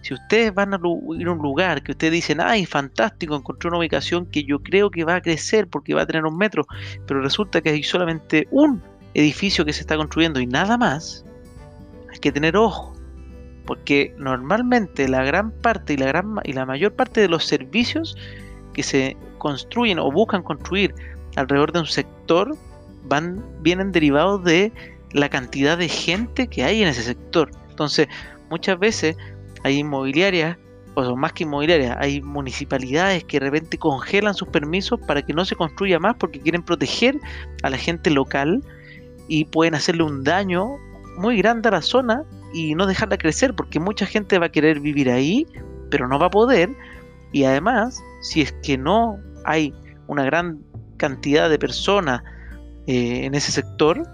si 0.05 0.13
ustedes 0.13 0.53
van 0.53 0.75
a 0.75 0.81
ir 1.19 1.29
a 1.29 1.33
un 1.33 1.39
lugar 1.39 1.83
que 1.83 1.93
ustedes 1.93 2.13
dicen, 2.13 2.39
ay, 2.39 2.67
fantástico, 2.67 3.35
encontré 3.35 3.69
una 3.69 3.79
ubicación 3.79 4.27
que 4.27 4.45
yo 4.45 4.63
creo 4.63 4.91
que 4.91 5.03
va 5.03 5.15
a 5.15 5.23
crecer 5.23 5.67
porque 5.67 5.95
va 5.95 6.03
a 6.03 6.07
tener 6.07 6.27
un 6.27 6.37
metro, 6.37 6.67
pero 7.07 7.23
resulta 7.23 7.63
que 7.63 7.71
hay 7.71 7.83
solamente 7.83 8.47
un 8.51 8.83
edificio 9.15 9.65
que 9.65 9.73
se 9.73 9.81
está 9.81 9.97
construyendo 9.97 10.41
y 10.41 10.47
nada 10.47 10.77
más, 10.77 11.25
hay 12.13 12.19
que 12.19 12.31
tener 12.31 12.55
ojo 12.55 12.95
porque 13.65 14.15
normalmente 14.19 15.09
la 15.09 15.25
gran 15.25 15.51
parte 15.51 15.95
y 15.95 15.97
la, 15.97 16.07
gran, 16.07 16.35
y 16.45 16.53
la 16.53 16.67
mayor 16.67 16.93
parte 16.93 17.23
de 17.23 17.29
los 17.29 17.47
servicios 17.47 18.15
que 18.75 18.83
se 18.83 19.17
construyen 19.39 19.99
o 19.99 20.13
buscan 20.13 20.43
construir 20.43 20.95
alrededor 21.37 21.73
de 21.73 21.81
un 21.81 21.87
sector 21.87 22.55
van, 23.05 23.43
vienen 23.63 23.91
derivados 23.91 24.45
de 24.45 24.71
la 25.13 25.31
cantidad 25.31 25.79
de 25.79 25.89
gente 25.89 26.47
que 26.47 26.63
hay 26.63 26.83
en 26.83 26.89
ese 26.89 27.05
sector. 27.05 27.51
Entonces, 27.71 28.07
muchas 28.51 28.79
veces 28.79 29.17
hay 29.65 29.79
inmobiliarias, 29.79 30.57
o 30.95 31.17
más 31.17 31.33
que 31.33 31.43
inmobiliarias, 31.43 31.97
hay 31.99 32.21
municipalidades 32.21 33.25
que 33.25 33.41
de 33.41 33.47
repente 33.47 33.79
congelan 33.79 34.35
sus 34.35 34.49
permisos 34.49 35.01
para 35.01 35.23
que 35.23 35.33
no 35.33 35.45
se 35.45 35.57
construya 35.57 35.99
más 35.99 36.15
porque 36.17 36.39
quieren 36.39 36.63
proteger 36.63 37.19
a 37.63 37.71
la 37.71 37.77
gente 37.77 38.11
local 38.11 38.63
y 39.27 39.47
pueden 39.47 39.75
hacerle 39.75 40.05
un 40.05 40.23
daño 40.23 40.77
muy 41.17 41.39
grande 41.39 41.69
a 41.69 41.73
la 41.73 41.83
zona 41.83 42.23
y 42.53 42.75
no 42.75 42.87
dejarla 42.87 43.17
crecer 43.17 43.55
porque 43.55 43.81
mucha 43.81 44.07
gente 44.07 44.39
va 44.39 44.47
a 44.47 44.53
querer 44.53 44.79
vivir 44.81 45.11
ahí, 45.11 45.47
pero 45.91 46.07
no 46.07 46.19
va 46.19 46.27
a 46.27 46.31
poder. 46.31 46.71
Y 47.33 47.45
además, 47.45 48.01
si 48.21 48.43
es 48.43 48.53
que 48.63 48.79
no 48.79 49.19
hay 49.45 49.75
una 50.07 50.25
gran 50.25 50.61
cantidad 50.99 51.51
de 51.51 51.59
personas 51.59 52.23
eh, 52.87 53.25
en 53.25 53.35
ese 53.35 53.51
sector, 53.51 54.07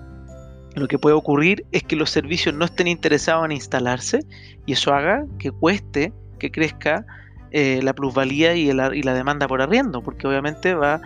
lo 0.74 0.88
que 0.88 0.98
puede 0.98 1.16
ocurrir 1.16 1.64
es 1.72 1.82
que 1.82 1.96
los 1.96 2.10
servicios 2.10 2.54
no 2.54 2.64
estén 2.64 2.86
interesados 2.86 3.44
en 3.44 3.52
instalarse 3.52 4.20
y 4.66 4.72
eso 4.72 4.94
haga 4.94 5.24
que 5.38 5.50
cueste 5.50 6.12
que 6.38 6.50
crezca 6.50 7.04
eh, 7.52 7.80
la 7.82 7.92
plusvalía 7.92 8.54
y, 8.54 8.72
la 8.72 9.14
demanda 9.14 9.48
por 9.48 9.60
arriendo, 9.60 10.02
porque 10.02 10.28
obviamente 10.28 10.74
va 10.74 11.00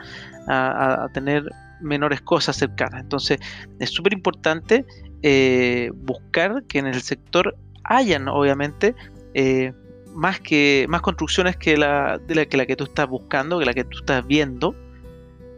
a, 0.47 1.09
tener 1.14 1.44
menores 1.80 2.21
cosas 2.21 2.56
cercanas. 2.56 3.00
Entonces 3.00 3.38
es 3.78 3.90
súper 3.90 4.12
importante 4.12 4.85
eh, 5.23 5.90
buscar 5.94 6.64
que 6.64 6.78
en 6.78 6.87
el 6.87 7.00
sector 7.00 7.56
hayan, 7.85 8.28
obviamente, 8.28 8.94
eh, 9.33 9.73
más, 10.14 10.38
que, 10.40 10.87
más 10.88 11.00
construcciones 11.00 11.56
que 11.56 11.76
la, 11.76 12.18
de 12.18 12.47
que 12.47 12.56
la 12.56 12.66
que 12.66 12.76
tú 12.76 12.85
estás 12.85 13.09
buscando, 13.09 13.59
que 13.59 13.64
la 13.64 13.75
que 13.75 13.85
tú 13.85 13.99
estás 13.99 14.26
viendo. 14.26 14.75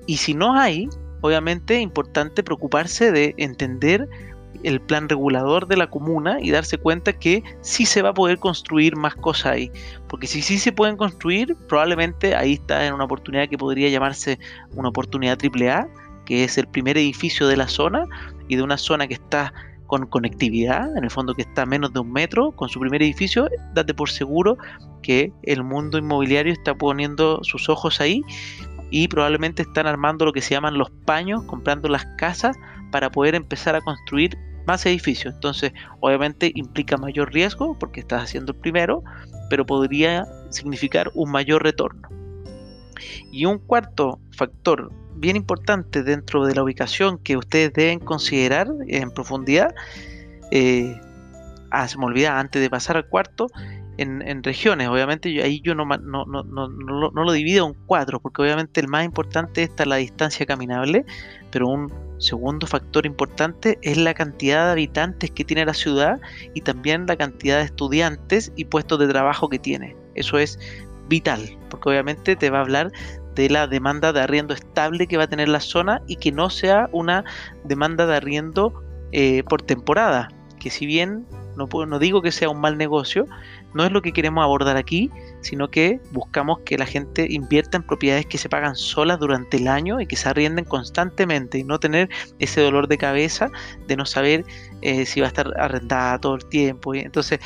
Y 0.06 0.18
si 0.18 0.34
no 0.34 0.56
hay, 0.56 0.88
obviamente 1.26 1.80
importante 1.80 2.42
preocuparse 2.42 3.12
de 3.12 3.34
entender 3.36 4.08
el 4.62 4.80
plan 4.80 5.08
regulador 5.08 5.66
de 5.68 5.76
la 5.76 5.88
comuna 5.88 6.38
y 6.40 6.50
darse 6.50 6.78
cuenta 6.78 7.12
que 7.12 7.42
sí 7.60 7.84
se 7.86 8.02
va 8.02 8.10
a 8.10 8.14
poder 8.14 8.38
construir 8.38 8.96
más 8.96 9.14
cosas 9.14 9.52
ahí. 9.52 9.70
Porque 10.08 10.26
si 10.26 10.42
sí 10.42 10.58
se 10.58 10.72
pueden 10.72 10.96
construir, 10.96 11.56
probablemente 11.68 12.34
ahí 12.34 12.54
está 12.54 12.86
en 12.86 12.94
una 12.94 13.04
oportunidad 13.04 13.48
que 13.48 13.58
podría 13.58 13.88
llamarse 13.88 14.38
una 14.74 14.88
oportunidad 14.88 15.38
AAA, 15.40 15.88
que 16.24 16.44
es 16.44 16.58
el 16.58 16.66
primer 16.66 16.96
edificio 16.98 17.46
de 17.46 17.56
la 17.56 17.68
zona, 17.68 18.06
y 18.48 18.56
de 18.56 18.62
una 18.62 18.78
zona 18.78 19.06
que 19.06 19.14
está 19.14 19.52
con 19.86 20.06
conectividad, 20.06 20.96
en 20.96 21.04
el 21.04 21.10
fondo 21.10 21.34
que 21.34 21.42
está 21.42 21.62
a 21.62 21.66
menos 21.66 21.92
de 21.92 22.00
un 22.00 22.12
metro, 22.12 22.50
con 22.52 22.68
su 22.68 22.80
primer 22.80 23.02
edificio, 23.02 23.48
date 23.72 23.94
por 23.94 24.10
seguro 24.10 24.56
que 25.02 25.32
el 25.44 25.62
mundo 25.62 25.98
inmobiliario 25.98 26.52
está 26.52 26.74
poniendo 26.74 27.38
sus 27.44 27.68
ojos 27.68 28.00
ahí 28.00 28.22
y 28.90 29.08
probablemente 29.08 29.62
están 29.62 29.86
armando 29.86 30.24
lo 30.24 30.32
que 30.32 30.40
se 30.40 30.54
llaman 30.54 30.78
los 30.78 30.90
paños, 31.04 31.42
comprando 31.44 31.88
las 31.88 32.06
casas 32.16 32.56
para 32.92 33.10
poder 33.10 33.34
empezar 33.34 33.74
a 33.74 33.80
construir 33.80 34.38
más 34.66 34.84
edificios. 34.86 35.34
Entonces, 35.34 35.72
obviamente 36.00 36.52
implica 36.54 36.96
mayor 36.96 37.32
riesgo 37.32 37.78
porque 37.78 38.00
estás 38.00 38.24
haciendo 38.24 38.52
el 38.52 38.58
primero, 38.58 39.02
pero 39.48 39.64
podría 39.64 40.26
significar 40.50 41.10
un 41.14 41.30
mayor 41.30 41.62
retorno. 41.62 42.08
Y 43.30 43.44
un 43.44 43.58
cuarto 43.58 44.18
factor 44.32 44.90
bien 45.16 45.36
importante 45.36 46.02
dentro 46.02 46.44
de 46.46 46.54
la 46.54 46.62
ubicación 46.62 47.18
que 47.18 47.36
ustedes 47.36 47.72
deben 47.72 48.00
considerar 48.00 48.68
en 48.88 49.10
profundidad. 49.10 49.74
Eh, 50.50 51.00
ah, 51.70 51.88
se 51.88 51.98
me 51.98 52.04
olvida 52.06 52.38
antes 52.38 52.60
de 52.60 52.70
pasar 52.70 52.96
al 52.96 53.08
cuarto. 53.08 53.48
En, 53.98 54.42
regiones, 54.42 54.88
obviamente 54.88 55.42
ahí 55.42 55.60
yo 55.64 55.74
no, 55.74 55.86
no, 55.86 56.24
no, 56.26 56.44
no, 56.44 57.10
lo 57.10 57.32
divido 57.32 57.66
en 57.66 57.74
cuatro, 57.86 58.20
porque 58.20 58.42
obviamente 58.42 58.80
el 58.80 58.88
más 58.88 59.04
importante 59.04 59.62
está 59.62 59.86
la 59.86 59.96
distancia 59.96 60.44
caminable, 60.44 61.06
pero 61.50 61.68
un 61.68 61.90
segundo 62.18 62.66
factor 62.66 63.06
importante 63.06 63.78
es 63.80 63.96
la 63.96 64.12
cantidad 64.12 64.66
de 64.66 64.72
habitantes 64.72 65.30
que 65.30 65.44
tiene 65.44 65.64
la 65.64 65.72
ciudad 65.72 66.20
y 66.54 66.60
también 66.60 67.06
la 67.06 67.16
cantidad 67.16 67.58
de 67.58 67.64
estudiantes 67.64 68.52
y 68.54 68.66
puestos 68.66 68.98
de 68.98 69.08
trabajo 69.08 69.48
que 69.48 69.58
tiene. 69.58 69.96
Eso 70.14 70.38
es 70.38 70.58
vital, 71.08 71.56
porque 71.70 71.88
obviamente 71.88 72.36
te 72.36 72.50
va 72.50 72.58
a 72.58 72.62
hablar 72.62 72.92
de 73.34 73.48
la 73.50 73.66
demanda 73.66 74.12
de 74.12 74.20
arriendo 74.20 74.54
estable 74.54 75.06
que 75.06 75.16
va 75.16 75.24
a 75.24 75.28
tener 75.28 75.48
la 75.48 75.60
zona 75.60 76.02
y 76.06 76.16
que 76.16 76.32
no 76.32 76.50
sea 76.50 76.88
una 76.92 77.24
demanda 77.64 78.06
de 78.06 78.16
arriendo 78.16 78.82
eh, 79.12 79.42
por 79.44 79.62
temporada, 79.62 80.28
que 80.58 80.70
si 80.70 80.86
bien 80.86 81.26
no, 81.56 81.68
puedo, 81.68 81.86
no 81.86 81.98
digo 81.98 82.22
que 82.22 82.32
sea 82.32 82.48
un 82.48 82.60
mal 82.60 82.76
negocio, 82.76 83.26
no 83.74 83.84
es 83.84 83.92
lo 83.92 84.02
que 84.02 84.12
queremos 84.12 84.42
abordar 84.42 84.76
aquí, 84.76 85.10
sino 85.40 85.68
que 85.68 86.00
buscamos 86.12 86.60
que 86.60 86.78
la 86.78 86.86
gente 86.86 87.26
invierta 87.30 87.76
en 87.76 87.82
propiedades 87.82 88.26
que 88.26 88.38
se 88.38 88.48
pagan 88.48 88.74
solas 88.74 89.18
durante 89.18 89.58
el 89.58 89.68
año 89.68 90.00
y 90.00 90.06
que 90.06 90.16
se 90.16 90.28
arrienden 90.28 90.64
constantemente 90.64 91.58
y 91.58 91.64
no 91.64 91.78
tener 91.78 92.08
ese 92.38 92.62
dolor 92.62 92.88
de 92.88 92.98
cabeza 92.98 93.50
de 93.86 93.96
no 93.96 94.06
saber 94.06 94.44
eh, 94.82 95.06
si 95.06 95.20
va 95.20 95.26
a 95.26 95.28
estar 95.28 95.52
arrendada 95.58 96.18
todo 96.18 96.36
el 96.36 96.46
tiempo. 96.46 96.94
Entonces, 96.94 97.40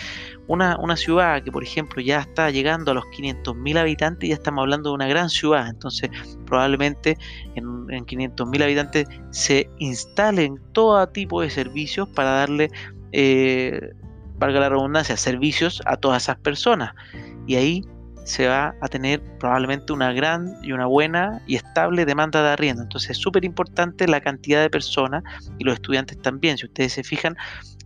una, 0.47 0.77
una, 0.79 0.97
ciudad 0.97 1.43
que, 1.43 1.53
por 1.53 1.63
ejemplo, 1.63 2.03
ya 2.03 2.21
está 2.21 2.51
llegando 2.51 2.91
a 2.91 2.95
los 2.95 3.05
500.000 3.05 3.79
habitantes, 3.79 4.29
ya 4.29 4.35
estamos 4.35 4.63
hablando 4.63 4.91
de 4.91 4.95
una 4.95 5.09
gran 5.09 5.31
ciudad. 5.31 5.69
Entonces, 5.69 6.11
probablemente 6.47 7.17
en, 7.55 7.87
en 7.91 8.07
500.000 8.07 8.63
habitantes 8.63 9.09
se 9.31 9.69
instalen 9.79 10.61
todo 10.73 11.09
tipo 11.09 11.41
de 11.41 11.51
servicios 11.51 12.09
para 12.09 12.31
darle 12.31 12.71
eh, 13.13 13.93
valga 14.41 14.59
la 14.59 14.71
redundancia, 14.71 15.17
servicios 15.17 15.81
a 15.87 15.97
todas 15.97 16.25
esas 16.25 16.39
personas. 16.39 16.93
Y 17.47 17.55
ahí 17.55 17.85
se 18.25 18.49
va 18.49 18.75
a 18.81 18.89
tener 18.89 19.21
probablemente 19.39 19.93
una 19.93 20.13
gran 20.13 20.57
y 20.63 20.73
una 20.73 20.87
buena 20.87 21.43
y 21.47 21.57
estable 21.57 22.05
demanda 22.05 22.43
de 22.43 22.51
arriendo. 22.51 22.83
Entonces 22.83 23.11
es 23.11 23.19
súper 23.19 23.45
importante 23.45 24.09
la 24.09 24.21
cantidad 24.21 24.61
de 24.61 24.71
personas 24.71 25.23
y 25.59 25.65
los 25.65 25.75
estudiantes 25.75 26.21
también. 26.21 26.59
Si 26.59 26.67
ustedes 26.67 26.93
se 26.93 27.03
fijan, 27.03 27.37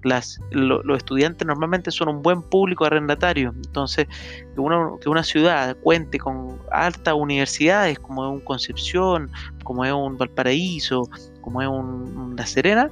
los 0.03 0.97
estudiantes 0.97 1.47
normalmente 1.47 1.91
son 1.91 2.09
un 2.09 2.23
buen 2.23 2.43
público 2.43 2.85
arrendatario. 2.85 3.55
Entonces, 3.57 4.07
que, 4.07 4.63
que 5.01 5.09
una 5.09 5.25
ciudad 5.25 5.77
cuente 5.79 6.19
con 6.19 6.59
altas 6.71 7.15
universidades 7.15 7.99
como 7.99 8.27
es 8.27 8.33
un 8.33 8.41
Concepción, 8.41 9.31
como 9.65 9.85
es 9.85 9.93
un 9.93 10.19
Valparaíso, 10.19 11.09
como 11.41 11.63
es 11.63 11.69
un, 11.69 12.35
La 12.37 12.47
Serena, 12.47 12.91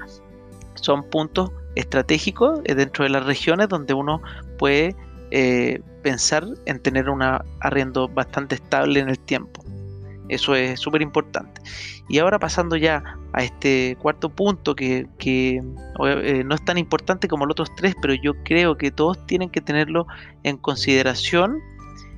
son 0.74 1.08
puntos 1.10 1.50
estratégicos 1.74 2.60
eh, 2.64 2.74
dentro 2.74 3.04
de 3.04 3.10
las 3.10 3.24
regiones 3.24 3.68
donde 3.68 3.94
uno 3.94 4.20
puede 4.58 4.94
eh, 5.30 5.80
pensar 6.02 6.44
en 6.66 6.80
tener 6.80 7.08
un 7.08 7.22
arriendo 7.60 8.08
bastante 8.08 8.56
estable 8.56 9.00
en 9.00 9.08
el 9.08 9.18
tiempo. 9.18 9.64
Eso 10.28 10.54
es 10.54 10.80
súper 10.80 11.02
importante. 11.02 11.60
Y 12.08 12.18
ahora 12.18 12.38
pasando 12.38 12.76
ya 12.76 13.02
a 13.32 13.42
este 13.42 13.96
cuarto 14.00 14.28
punto 14.28 14.74
que, 14.74 15.06
eh, 15.24 15.62
no 16.44 16.54
es 16.54 16.64
tan 16.64 16.78
importante 16.78 17.28
como 17.28 17.46
los 17.46 17.54
otros 17.54 17.74
tres, 17.76 17.94
pero 18.00 18.14
yo 18.14 18.32
creo 18.44 18.76
que 18.76 18.90
todos 18.90 19.24
tienen 19.26 19.50
que 19.50 19.60
tenerlo 19.60 20.06
en 20.42 20.56
consideración, 20.56 21.60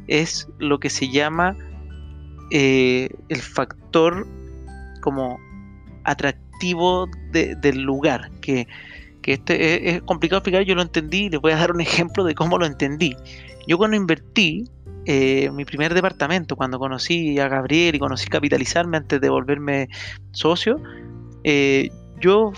es 0.07 0.49
lo 0.59 0.79
que 0.79 0.91
se 0.91 1.09
llama 1.09 1.57
el 2.51 3.41
factor 3.41 4.27
como 5.01 5.39
atractivo 6.05 6.44
del 6.61 7.83
lugar, 7.83 8.31
que, 8.41 8.67
este 9.25 9.91
es, 9.91 10.03
complicado 10.03 10.39
explicar, 10.39 10.63
yo 10.63 10.75
lo 10.75 10.83
entendí, 10.83 11.31
les 11.31 11.41
voy 11.41 11.53
a 11.53 11.57
dar 11.57 11.73
un 11.73 11.81
ejemplo 11.81 12.25
de 12.25 12.35
cómo 12.35 12.59
lo 12.59 12.67
entendí. 12.67 13.17
Yo 13.67 13.79
cuando 13.79 13.97
invertí 13.97 14.65
eh, 15.07 15.51
mi 15.51 15.65
primer 15.65 15.95
departamento, 15.95 16.57
cuando 16.57 16.79
conocí 16.79 17.39
a 17.39 17.49
Gabriel 17.49 17.95
y 17.95 17.99
conocí 17.99 18.27
capitalizarme 18.27 18.99
antes 18.99 19.21
de 19.21 19.29
volverme 19.29 19.89
socio, 20.33 20.81
eh, 21.43 21.91
yo 22.21 22.53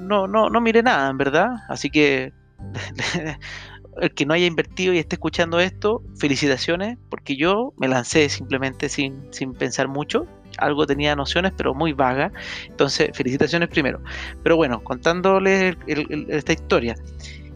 no, 0.00 0.26
no, 0.26 0.48
no 0.48 0.60
miré 0.60 0.82
nada, 0.82 1.10
en 1.10 1.18
verdad, 1.18 1.50
así 1.68 1.90
que 1.90 2.32
el 4.00 4.14
que 4.14 4.26
no 4.26 4.34
haya 4.34 4.46
invertido 4.46 4.92
y 4.92 4.98
esté 4.98 5.16
escuchando 5.16 5.60
esto, 5.60 6.02
felicitaciones, 6.16 6.98
porque 7.10 7.36
yo 7.36 7.72
me 7.76 7.88
lancé 7.88 8.28
simplemente 8.28 8.88
sin, 8.88 9.32
sin 9.32 9.52
pensar 9.54 9.88
mucho. 9.88 10.26
Algo 10.64 10.86
tenía 10.86 11.14
nociones, 11.16 11.52
pero 11.56 11.74
muy 11.74 11.92
vagas. 11.92 12.32
Entonces, 12.68 13.10
felicitaciones 13.14 13.68
primero. 13.68 14.00
Pero 14.42 14.56
bueno, 14.56 14.82
contándoles 14.82 15.76
esta 15.86 16.52
historia. 16.52 16.94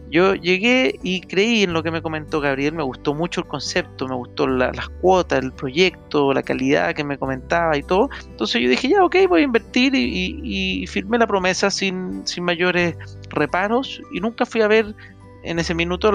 Yo 0.09 0.35
llegué 0.35 0.97
y 1.03 1.19
creí 1.19 1.63
en 1.63 1.73
lo 1.73 1.83
que 1.83 1.91
me 1.91 2.01
comentó 2.01 2.39
Gabriel, 2.39 2.73
me 2.73 2.83
gustó 2.83 3.13
mucho 3.13 3.41
el 3.41 3.47
concepto, 3.47 4.07
me 4.07 4.15
gustó 4.15 4.47
las 4.47 4.87
cuotas, 5.01 5.43
el 5.43 5.51
proyecto, 5.51 6.33
la 6.33 6.43
calidad 6.43 6.95
que 6.95 7.03
me 7.03 7.17
comentaba 7.17 7.75
y 7.75 7.83
todo. 7.83 8.09
Entonces 8.25 8.61
yo 8.61 8.69
dije, 8.69 8.87
ya, 8.87 9.03
ok, 9.03 9.15
voy 9.27 9.41
a 9.41 9.43
invertir 9.43 9.93
y, 9.95 10.85
firmé 10.87 11.17
la 11.17 11.27
promesa 11.27 11.69
sin, 11.69 12.25
sin 12.25 12.45
mayores 12.45 12.95
reparos 13.29 14.01
y 14.13 14.21
nunca 14.21 14.45
fui 14.45 14.61
a 14.61 14.69
ver 14.69 14.95
en 15.43 15.59
ese 15.59 15.73
minuto 15.73 16.09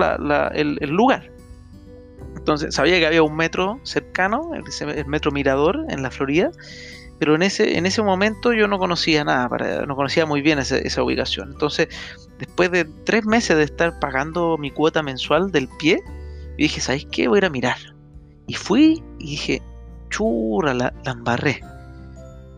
el, 0.54 0.78
lugar. 0.90 1.30
Entonces 2.42 2.74
sabía 2.74 2.98
que 2.98 3.06
había 3.06 3.22
un 3.22 3.36
metro 3.36 3.78
cercano, 3.84 4.50
el, 4.52 5.06
metro 5.06 5.30
Mirador 5.30 5.86
en 5.90 6.02
la 6.02 6.10
Florida, 6.10 6.50
pero 7.20 7.36
en 7.36 7.42
ese, 7.42 7.78
en 7.78 7.86
ese 7.86 8.02
momento 8.02 8.52
yo 8.52 8.66
no 8.66 8.80
conocía 8.80 9.22
nada, 9.22 9.48
no 9.86 9.94
conocía 9.94 10.26
muy 10.26 10.42
bien 10.42 10.58
esa 10.58 11.02
ubicación. 11.04 11.52
Entonces, 11.52 11.86
después 12.40 12.72
de 12.72 12.84
tres 13.04 13.24
meses 13.26 13.56
de 13.56 13.62
estar 13.62 14.00
pagando 14.00 14.58
mi 14.58 14.72
cuota 14.72 15.04
mensual 15.04 15.52
del 15.52 15.68
pie, 15.78 16.02
dije, 16.58 16.80
¿sabes 16.80 17.06
qué? 17.12 17.28
Voy 17.28 17.36
a 17.36 17.38
ir 17.38 17.44
a 17.44 17.50
mirar. 17.50 17.78
Y 18.48 18.54
fui 18.54 19.04
y 19.20 19.30
dije, 19.30 19.62
churra, 20.10 20.74
la, 20.74 20.92
la 21.04 21.12
embarré. 21.12 21.60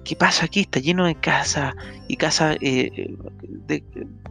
¿Qué 0.05 0.17
pasa 0.17 0.45
aquí? 0.45 0.61
Está 0.61 0.81
lleno 0.81 1.07
de 1.07 1.15
casas 1.15 1.75
y 2.09 2.17
casas 2.17 2.57
eh, 2.61 3.17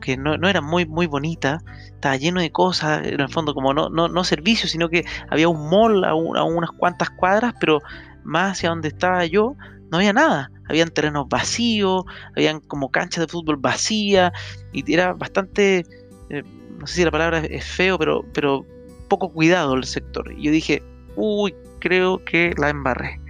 que 0.01 0.17
no, 0.17 0.35
eran 0.47 0.63
muy, 0.63 0.85
muy 0.85 1.07
bonitas, 1.07 1.63
estaba 1.87 2.15
lleno 2.17 2.39
de 2.41 2.51
cosas, 2.51 3.05
en 3.05 3.19
el 3.19 3.29
fondo 3.29 3.53
como 3.53 3.73
no, 3.73 3.89
no, 3.89 4.23
servicios, 4.23 4.71
sino 4.71 4.89
que 4.89 5.05
había 5.29 5.49
un 5.49 5.69
mall 5.69 6.03
a, 6.05 6.13
unas 6.13 6.71
cuantas 6.71 7.09
cuadras, 7.09 7.53
pero 7.59 7.81
más 8.23 8.53
hacia 8.53 8.69
donde 8.69 8.89
estaba 8.89 9.25
yo 9.25 9.55
no 9.91 9.97
había 9.97 10.13
nada, 10.13 10.51
habían 10.69 10.89
terrenos 10.89 11.27
vacíos, 11.27 12.03
habían 12.35 12.59
como 12.61 12.89
canchas 12.89 13.25
de 13.25 13.31
fútbol 13.31 13.57
vacías 13.57 14.31
y 14.71 14.91
era 14.91 15.13
bastante, 15.13 15.85
eh, 16.29 16.43
no 16.79 16.87
sé 16.87 16.95
si 16.95 17.03
la 17.03 17.11
palabra 17.11 17.39
es 17.39 17.65
feo, 17.65 17.97
pero, 17.97 18.25
pero 18.33 18.65
poco 19.07 19.31
cuidado 19.31 19.75
el 19.75 19.83
sector. 19.83 20.31
Y 20.37 20.43
yo 20.43 20.51
dije, 20.51 20.81
uy, 21.15 21.53
creo 21.79 22.23
que 22.25 22.53
la 22.57 22.69
embarré 22.69 23.22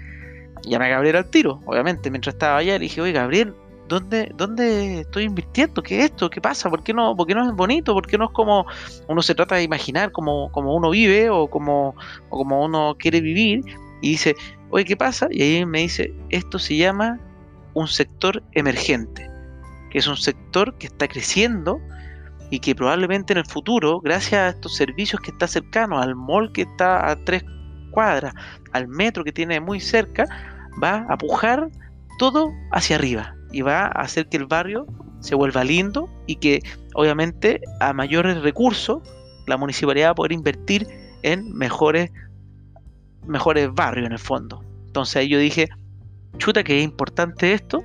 llamé 0.63 0.85
a 0.85 0.89
Gabriel 0.89 1.17
al 1.17 1.29
tiro, 1.29 1.61
obviamente, 1.65 2.09
mientras 2.09 2.35
estaba 2.35 2.57
allá, 2.57 2.73
le 2.73 2.79
dije, 2.79 3.01
oye 3.01 3.11
Gabriel, 3.11 3.53
¿dónde, 3.87 4.31
¿dónde 4.35 5.01
estoy 5.01 5.23
invirtiendo? 5.23 5.81
¿Qué 5.83 5.99
es 5.99 6.05
esto? 6.05 6.29
¿Qué 6.29 6.41
pasa? 6.41 6.69
¿Por 6.69 6.83
qué 6.83 6.93
no, 6.93 7.15
por 7.15 7.33
no 7.33 7.49
es 7.49 7.55
bonito? 7.55 7.93
¿Por 7.93 8.07
qué 8.07 8.17
no 8.17 8.25
es 8.25 8.31
como 8.31 8.65
uno 9.07 9.21
se 9.21 9.35
trata 9.35 9.55
de 9.55 9.63
imaginar 9.63 10.11
como, 10.11 10.51
como 10.51 10.75
uno 10.75 10.89
vive 10.89 11.29
o 11.29 11.47
como, 11.47 11.95
o 12.29 12.37
como 12.37 12.63
uno 12.63 12.95
quiere 12.97 13.21
vivir? 13.21 13.63
Y 14.01 14.11
dice, 14.11 14.35
oye, 14.69 14.85
¿qué 14.85 14.97
pasa? 14.97 15.27
Y 15.31 15.41
ahí 15.41 15.65
me 15.65 15.79
dice, 15.79 16.13
esto 16.29 16.59
se 16.59 16.77
llama 16.77 17.19
un 17.73 17.87
sector 17.87 18.43
emergente, 18.53 19.29
que 19.91 19.99
es 19.99 20.07
un 20.07 20.17
sector 20.17 20.77
que 20.77 20.87
está 20.87 21.07
creciendo 21.07 21.79
y 22.49 22.59
que 22.59 22.75
probablemente 22.75 23.33
en 23.33 23.39
el 23.39 23.45
futuro, 23.45 23.99
gracias 23.99 24.33
a 24.33 24.49
estos 24.49 24.75
servicios 24.75 25.21
que 25.21 25.31
está 25.31 25.47
cercano, 25.47 25.99
al 25.99 26.15
mall 26.15 26.51
que 26.51 26.63
está 26.63 27.09
a 27.09 27.15
tres 27.15 27.43
cuadras, 27.91 28.33
al 28.73 28.87
metro 28.87 29.23
que 29.23 29.31
tiene 29.31 29.59
muy 29.59 29.79
cerca, 29.79 30.25
va 30.81 31.05
a 31.09 31.17
pujar 31.17 31.69
todo 32.19 32.53
hacia 32.71 32.95
arriba 32.95 33.35
y 33.51 33.61
va 33.61 33.85
a 33.85 34.01
hacer 34.01 34.27
que 34.27 34.37
el 34.37 34.45
barrio 34.45 34.85
se 35.19 35.35
vuelva 35.35 35.63
lindo 35.63 36.09
y 36.27 36.35
que 36.35 36.61
obviamente 36.95 37.61
a 37.79 37.93
mayores 37.93 38.41
recursos 38.41 39.01
la 39.47 39.57
municipalidad 39.57 40.07
va 40.07 40.11
a 40.11 40.15
poder 40.15 40.31
invertir 40.33 40.87
en 41.21 41.53
mejores, 41.53 42.11
mejores 43.25 43.73
barrios 43.73 44.05
en 44.07 44.13
el 44.13 44.19
fondo. 44.19 44.63
Entonces 44.87 45.15
ahí 45.17 45.29
yo 45.29 45.39
dije, 45.39 45.69
chuta 46.37 46.63
que 46.63 46.79
es 46.79 46.83
importante 46.83 47.53
esto, 47.53 47.83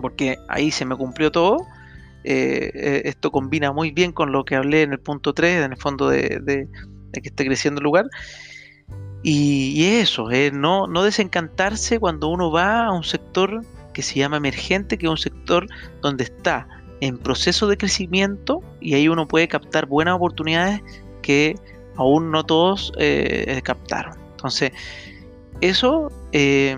porque 0.00 0.36
ahí 0.48 0.70
se 0.70 0.84
me 0.84 0.96
cumplió 0.96 1.32
todo. 1.32 1.58
Eh, 2.24 2.70
eh, 2.74 3.02
esto 3.04 3.30
combina 3.30 3.72
muy 3.72 3.90
bien 3.90 4.12
con 4.12 4.32
lo 4.32 4.44
que 4.44 4.56
hablé 4.56 4.82
en 4.82 4.92
el 4.92 5.00
punto 5.00 5.32
3, 5.32 5.64
en 5.64 5.72
el 5.72 5.78
fondo 5.78 6.08
de, 6.08 6.40
de 6.40 6.68
que 7.20 7.28
esté 7.28 7.44
creciendo 7.44 7.80
el 7.80 7.84
lugar. 7.84 8.06
Y, 9.22 9.84
eso, 9.84 10.30
eh, 10.30 10.50
no, 10.52 10.86
no 10.86 11.02
desencantarse 11.02 11.98
cuando 11.98 12.28
uno 12.28 12.50
va 12.50 12.86
a 12.86 12.92
un 12.92 13.02
sector 13.02 13.64
que 13.92 14.02
se 14.02 14.18
llama 14.18 14.36
emergente, 14.36 14.96
que 14.96 15.06
es 15.06 15.10
un 15.10 15.18
sector 15.18 15.66
donde 16.02 16.24
está 16.24 16.68
en 17.00 17.18
proceso 17.18 17.66
de 17.66 17.76
crecimiento 17.76 18.60
y 18.80 18.94
ahí 18.94 19.08
uno 19.08 19.26
puede 19.26 19.48
captar 19.48 19.86
buenas 19.86 20.14
oportunidades 20.14 20.80
que 21.22 21.56
aún 21.96 22.30
no 22.30 22.44
todos 22.44 22.92
eh, 22.98 23.60
captaron. 23.64 24.14
Entonces, 24.30 24.70
eso 25.60 26.12
eh, 26.30 26.76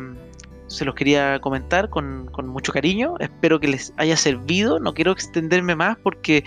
se 0.66 0.84
los 0.86 0.94
quería 0.94 1.38
comentar 1.40 1.90
con, 1.90 2.26
con, 2.32 2.48
mucho 2.48 2.72
cariño. 2.72 3.16
Espero 3.20 3.60
que 3.60 3.68
les 3.68 3.92
haya 3.98 4.16
servido. 4.16 4.80
No 4.80 4.94
quiero 4.94 5.12
extenderme 5.12 5.76
más 5.76 5.98
porque 6.02 6.44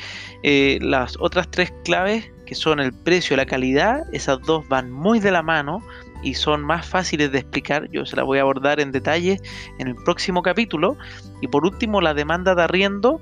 las 0.82 1.18
otras 1.20 1.50
tres 1.52 1.72
claves 1.84 2.32
son 2.56 2.80
el 2.80 2.94
precio 2.94 3.34
y 3.34 3.38
la 3.38 3.46
calidad, 3.46 4.04
esas 4.14 4.42
dos 4.42 4.68
van 4.68 4.92
muy 4.92 5.20
de 5.20 5.32
la 5.32 5.42
mano 5.44 5.82
y 6.24 6.34
son 6.34 6.64
más 6.64 6.88
fáciles 6.88 7.32
de 7.32 7.40
explicar. 7.40 7.90
Yo 7.92 8.06
se 8.06 8.16
las 8.16 8.26
voy 8.26 8.40
a 8.40 8.42
abordar 8.42 8.80
en 8.80 8.92
detalle 8.92 9.40
en 9.78 9.88
el 9.88 9.96
próximo 9.96 10.42
capítulo. 10.42 10.98
Y 11.42 11.48
por 11.48 11.66
último, 11.66 12.02
la 12.02 12.14
demanda 12.14 12.56
de 12.56 12.64
arriendo. 12.64 13.22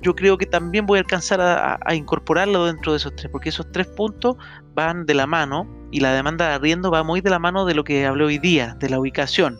Yo 0.00 0.14
creo 0.14 0.38
que 0.38 0.46
también 0.46 0.86
voy 0.86 0.98
a 0.98 1.00
alcanzar 1.00 1.40
a, 1.40 1.94
incorporarlo 1.94 2.66
dentro 2.66 2.92
de 2.92 2.98
esos 2.98 3.14
tres, 3.16 3.30
porque 3.30 3.48
esos 3.48 3.70
tres 3.72 3.86
puntos 3.86 4.36
van 4.74 5.06
de 5.06 5.14
la 5.14 5.26
mano 5.26 5.66
y 5.90 6.00
la 6.00 6.12
demanda 6.12 6.48
de 6.48 6.54
arriendo 6.54 6.90
va 6.90 7.02
muy 7.02 7.20
de 7.20 7.30
la 7.30 7.38
mano 7.38 7.64
de 7.64 7.74
lo 7.74 7.82
que 7.82 8.04
hablé 8.04 8.24
hoy 8.24 8.38
día, 8.38 8.76
de 8.78 8.90
la 8.90 9.00
ubicación. 9.00 9.58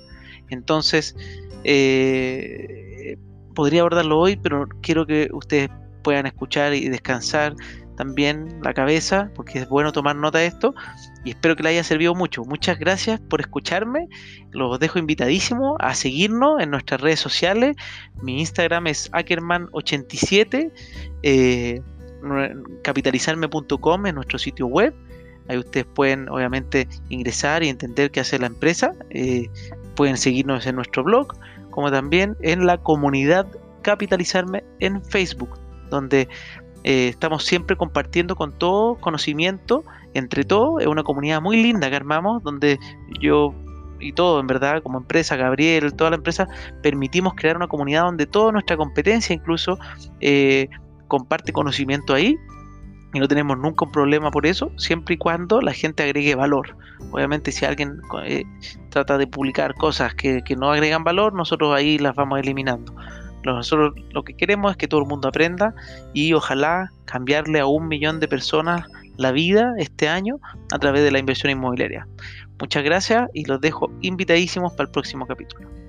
Entonces, 0.50 1.16
eh, 1.64 3.16
podría 3.54 3.80
abordarlo 3.80 4.18
hoy, 4.18 4.36
pero 4.36 4.68
quiero 4.82 5.06
que 5.06 5.28
ustedes 5.32 5.70
puedan 6.04 6.26
escuchar 6.26 6.74
y 6.74 6.88
descansar 6.88 7.56
también 7.96 8.60
la 8.62 8.74
cabeza, 8.74 9.30
porque 9.34 9.60
es 9.60 9.68
bueno 9.68 9.92
tomar 9.92 10.16
nota 10.16 10.38
de 10.38 10.46
esto 10.46 10.74
y 11.24 11.30
espero 11.30 11.56
que 11.56 11.62
le 11.62 11.70
haya 11.70 11.82
servido 11.82 12.14
mucho. 12.14 12.44
Muchas 12.44 12.78
gracias 12.78 13.18
por 13.20 13.40
escucharme. 13.40 14.08
Los 14.52 14.78
dejo 14.78 14.98
invitadísimo 14.98 15.76
a 15.80 15.94
seguirnos 15.94 16.62
en 16.62 16.70
nuestras 16.70 17.00
redes 17.00 17.20
sociales. 17.20 17.76
Mi 18.22 18.38
Instagram 18.40 18.86
es 18.86 19.10
ackerman87, 19.12 20.70
eh, 21.22 21.82
capitalizarme.com 22.84 24.06
es 24.06 24.14
nuestro 24.14 24.38
sitio 24.38 24.66
web. 24.66 24.94
Ahí 25.48 25.58
ustedes 25.58 25.86
pueden 25.86 26.28
obviamente 26.28 26.88
ingresar 27.08 27.62
y 27.62 27.68
entender 27.68 28.10
qué 28.10 28.20
hace 28.20 28.38
la 28.38 28.46
empresa. 28.46 28.92
Eh, 29.10 29.48
pueden 29.94 30.16
seguirnos 30.16 30.66
en 30.66 30.76
nuestro 30.76 31.02
blog, 31.02 31.36
como 31.70 31.90
también 31.90 32.36
en 32.42 32.66
la 32.66 32.78
comunidad 32.78 33.46
Capitalizarme 33.82 34.64
en 34.80 35.00
Facebook, 35.04 35.60
donde 35.90 36.28
eh, 36.86 37.08
estamos 37.08 37.44
siempre 37.44 37.76
compartiendo 37.76 38.36
con 38.36 38.56
todo 38.56 38.94
conocimiento, 38.94 39.82
entre 40.14 40.44
todos, 40.44 40.80
es 40.80 40.86
una 40.86 41.02
comunidad 41.02 41.42
muy 41.42 41.60
linda 41.60 41.90
que 41.90 41.96
armamos, 41.96 42.44
donde 42.44 42.78
yo 43.20 43.52
y 43.98 44.12
todo, 44.12 44.38
en 44.38 44.46
verdad, 44.46 44.84
como 44.84 44.98
empresa, 44.98 45.34
Gabriel, 45.34 45.94
toda 45.94 46.10
la 46.10 46.16
empresa, 46.16 46.46
permitimos 46.84 47.34
crear 47.34 47.56
una 47.56 47.66
comunidad 47.66 48.04
donde 48.04 48.26
toda 48.26 48.52
nuestra 48.52 48.76
competencia 48.76 49.34
incluso 49.34 49.78
eh, 50.20 50.68
comparte 51.08 51.52
conocimiento 51.52 52.14
ahí 52.14 52.36
y 53.12 53.18
no 53.18 53.26
tenemos 53.26 53.58
nunca 53.58 53.84
un 53.84 53.90
problema 53.90 54.30
por 54.30 54.46
eso, 54.46 54.70
siempre 54.76 55.16
y 55.16 55.18
cuando 55.18 55.60
la 55.60 55.72
gente 55.72 56.04
agregue 56.04 56.36
valor. 56.36 56.76
Obviamente 57.10 57.50
si 57.50 57.64
alguien 57.64 58.00
eh, 58.24 58.44
trata 58.90 59.18
de 59.18 59.26
publicar 59.26 59.74
cosas 59.74 60.14
que, 60.14 60.42
que, 60.44 60.54
no 60.54 60.70
agregan 60.70 61.02
valor, 61.02 61.32
nosotros 61.34 61.74
ahí 61.74 61.98
las 61.98 62.14
vamos 62.14 62.38
eliminando. 62.38 62.94
Nosotros 63.54 63.94
lo 64.12 64.24
que 64.24 64.34
queremos 64.34 64.72
es 64.72 64.76
que 64.76 64.88
todo 64.88 65.00
el 65.00 65.06
mundo 65.06 65.28
aprenda 65.28 65.74
y 66.12 66.32
ojalá 66.32 66.90
cambiarle 67.04 67.60
a 67.60 67.66
un 67.66 67.88
millón 67.88 68.20
de 68.20 68.28
personas 68.28 68.86
la 69.16 69.32
vida 69.32 69.74
este 69.78 70.08
año 70.08 70.38
a 70.72 70.78
través 70.78 71.02
de 71.02 71.10
la 71.10 71.18
inversión 71.18 71.50
inmobiliaria. 71.50 72.06
Muchas 72.60 72.84
gracias 72.84 73.28
y 73.34 73.44
los 73.44 73.60
dejo 73.60 73.90
invitadísimos 74.02 74.72
para 74.72 74.86
el 74.86 74.92
próximo 74.92 75.26
capítulo. 75.26 75.85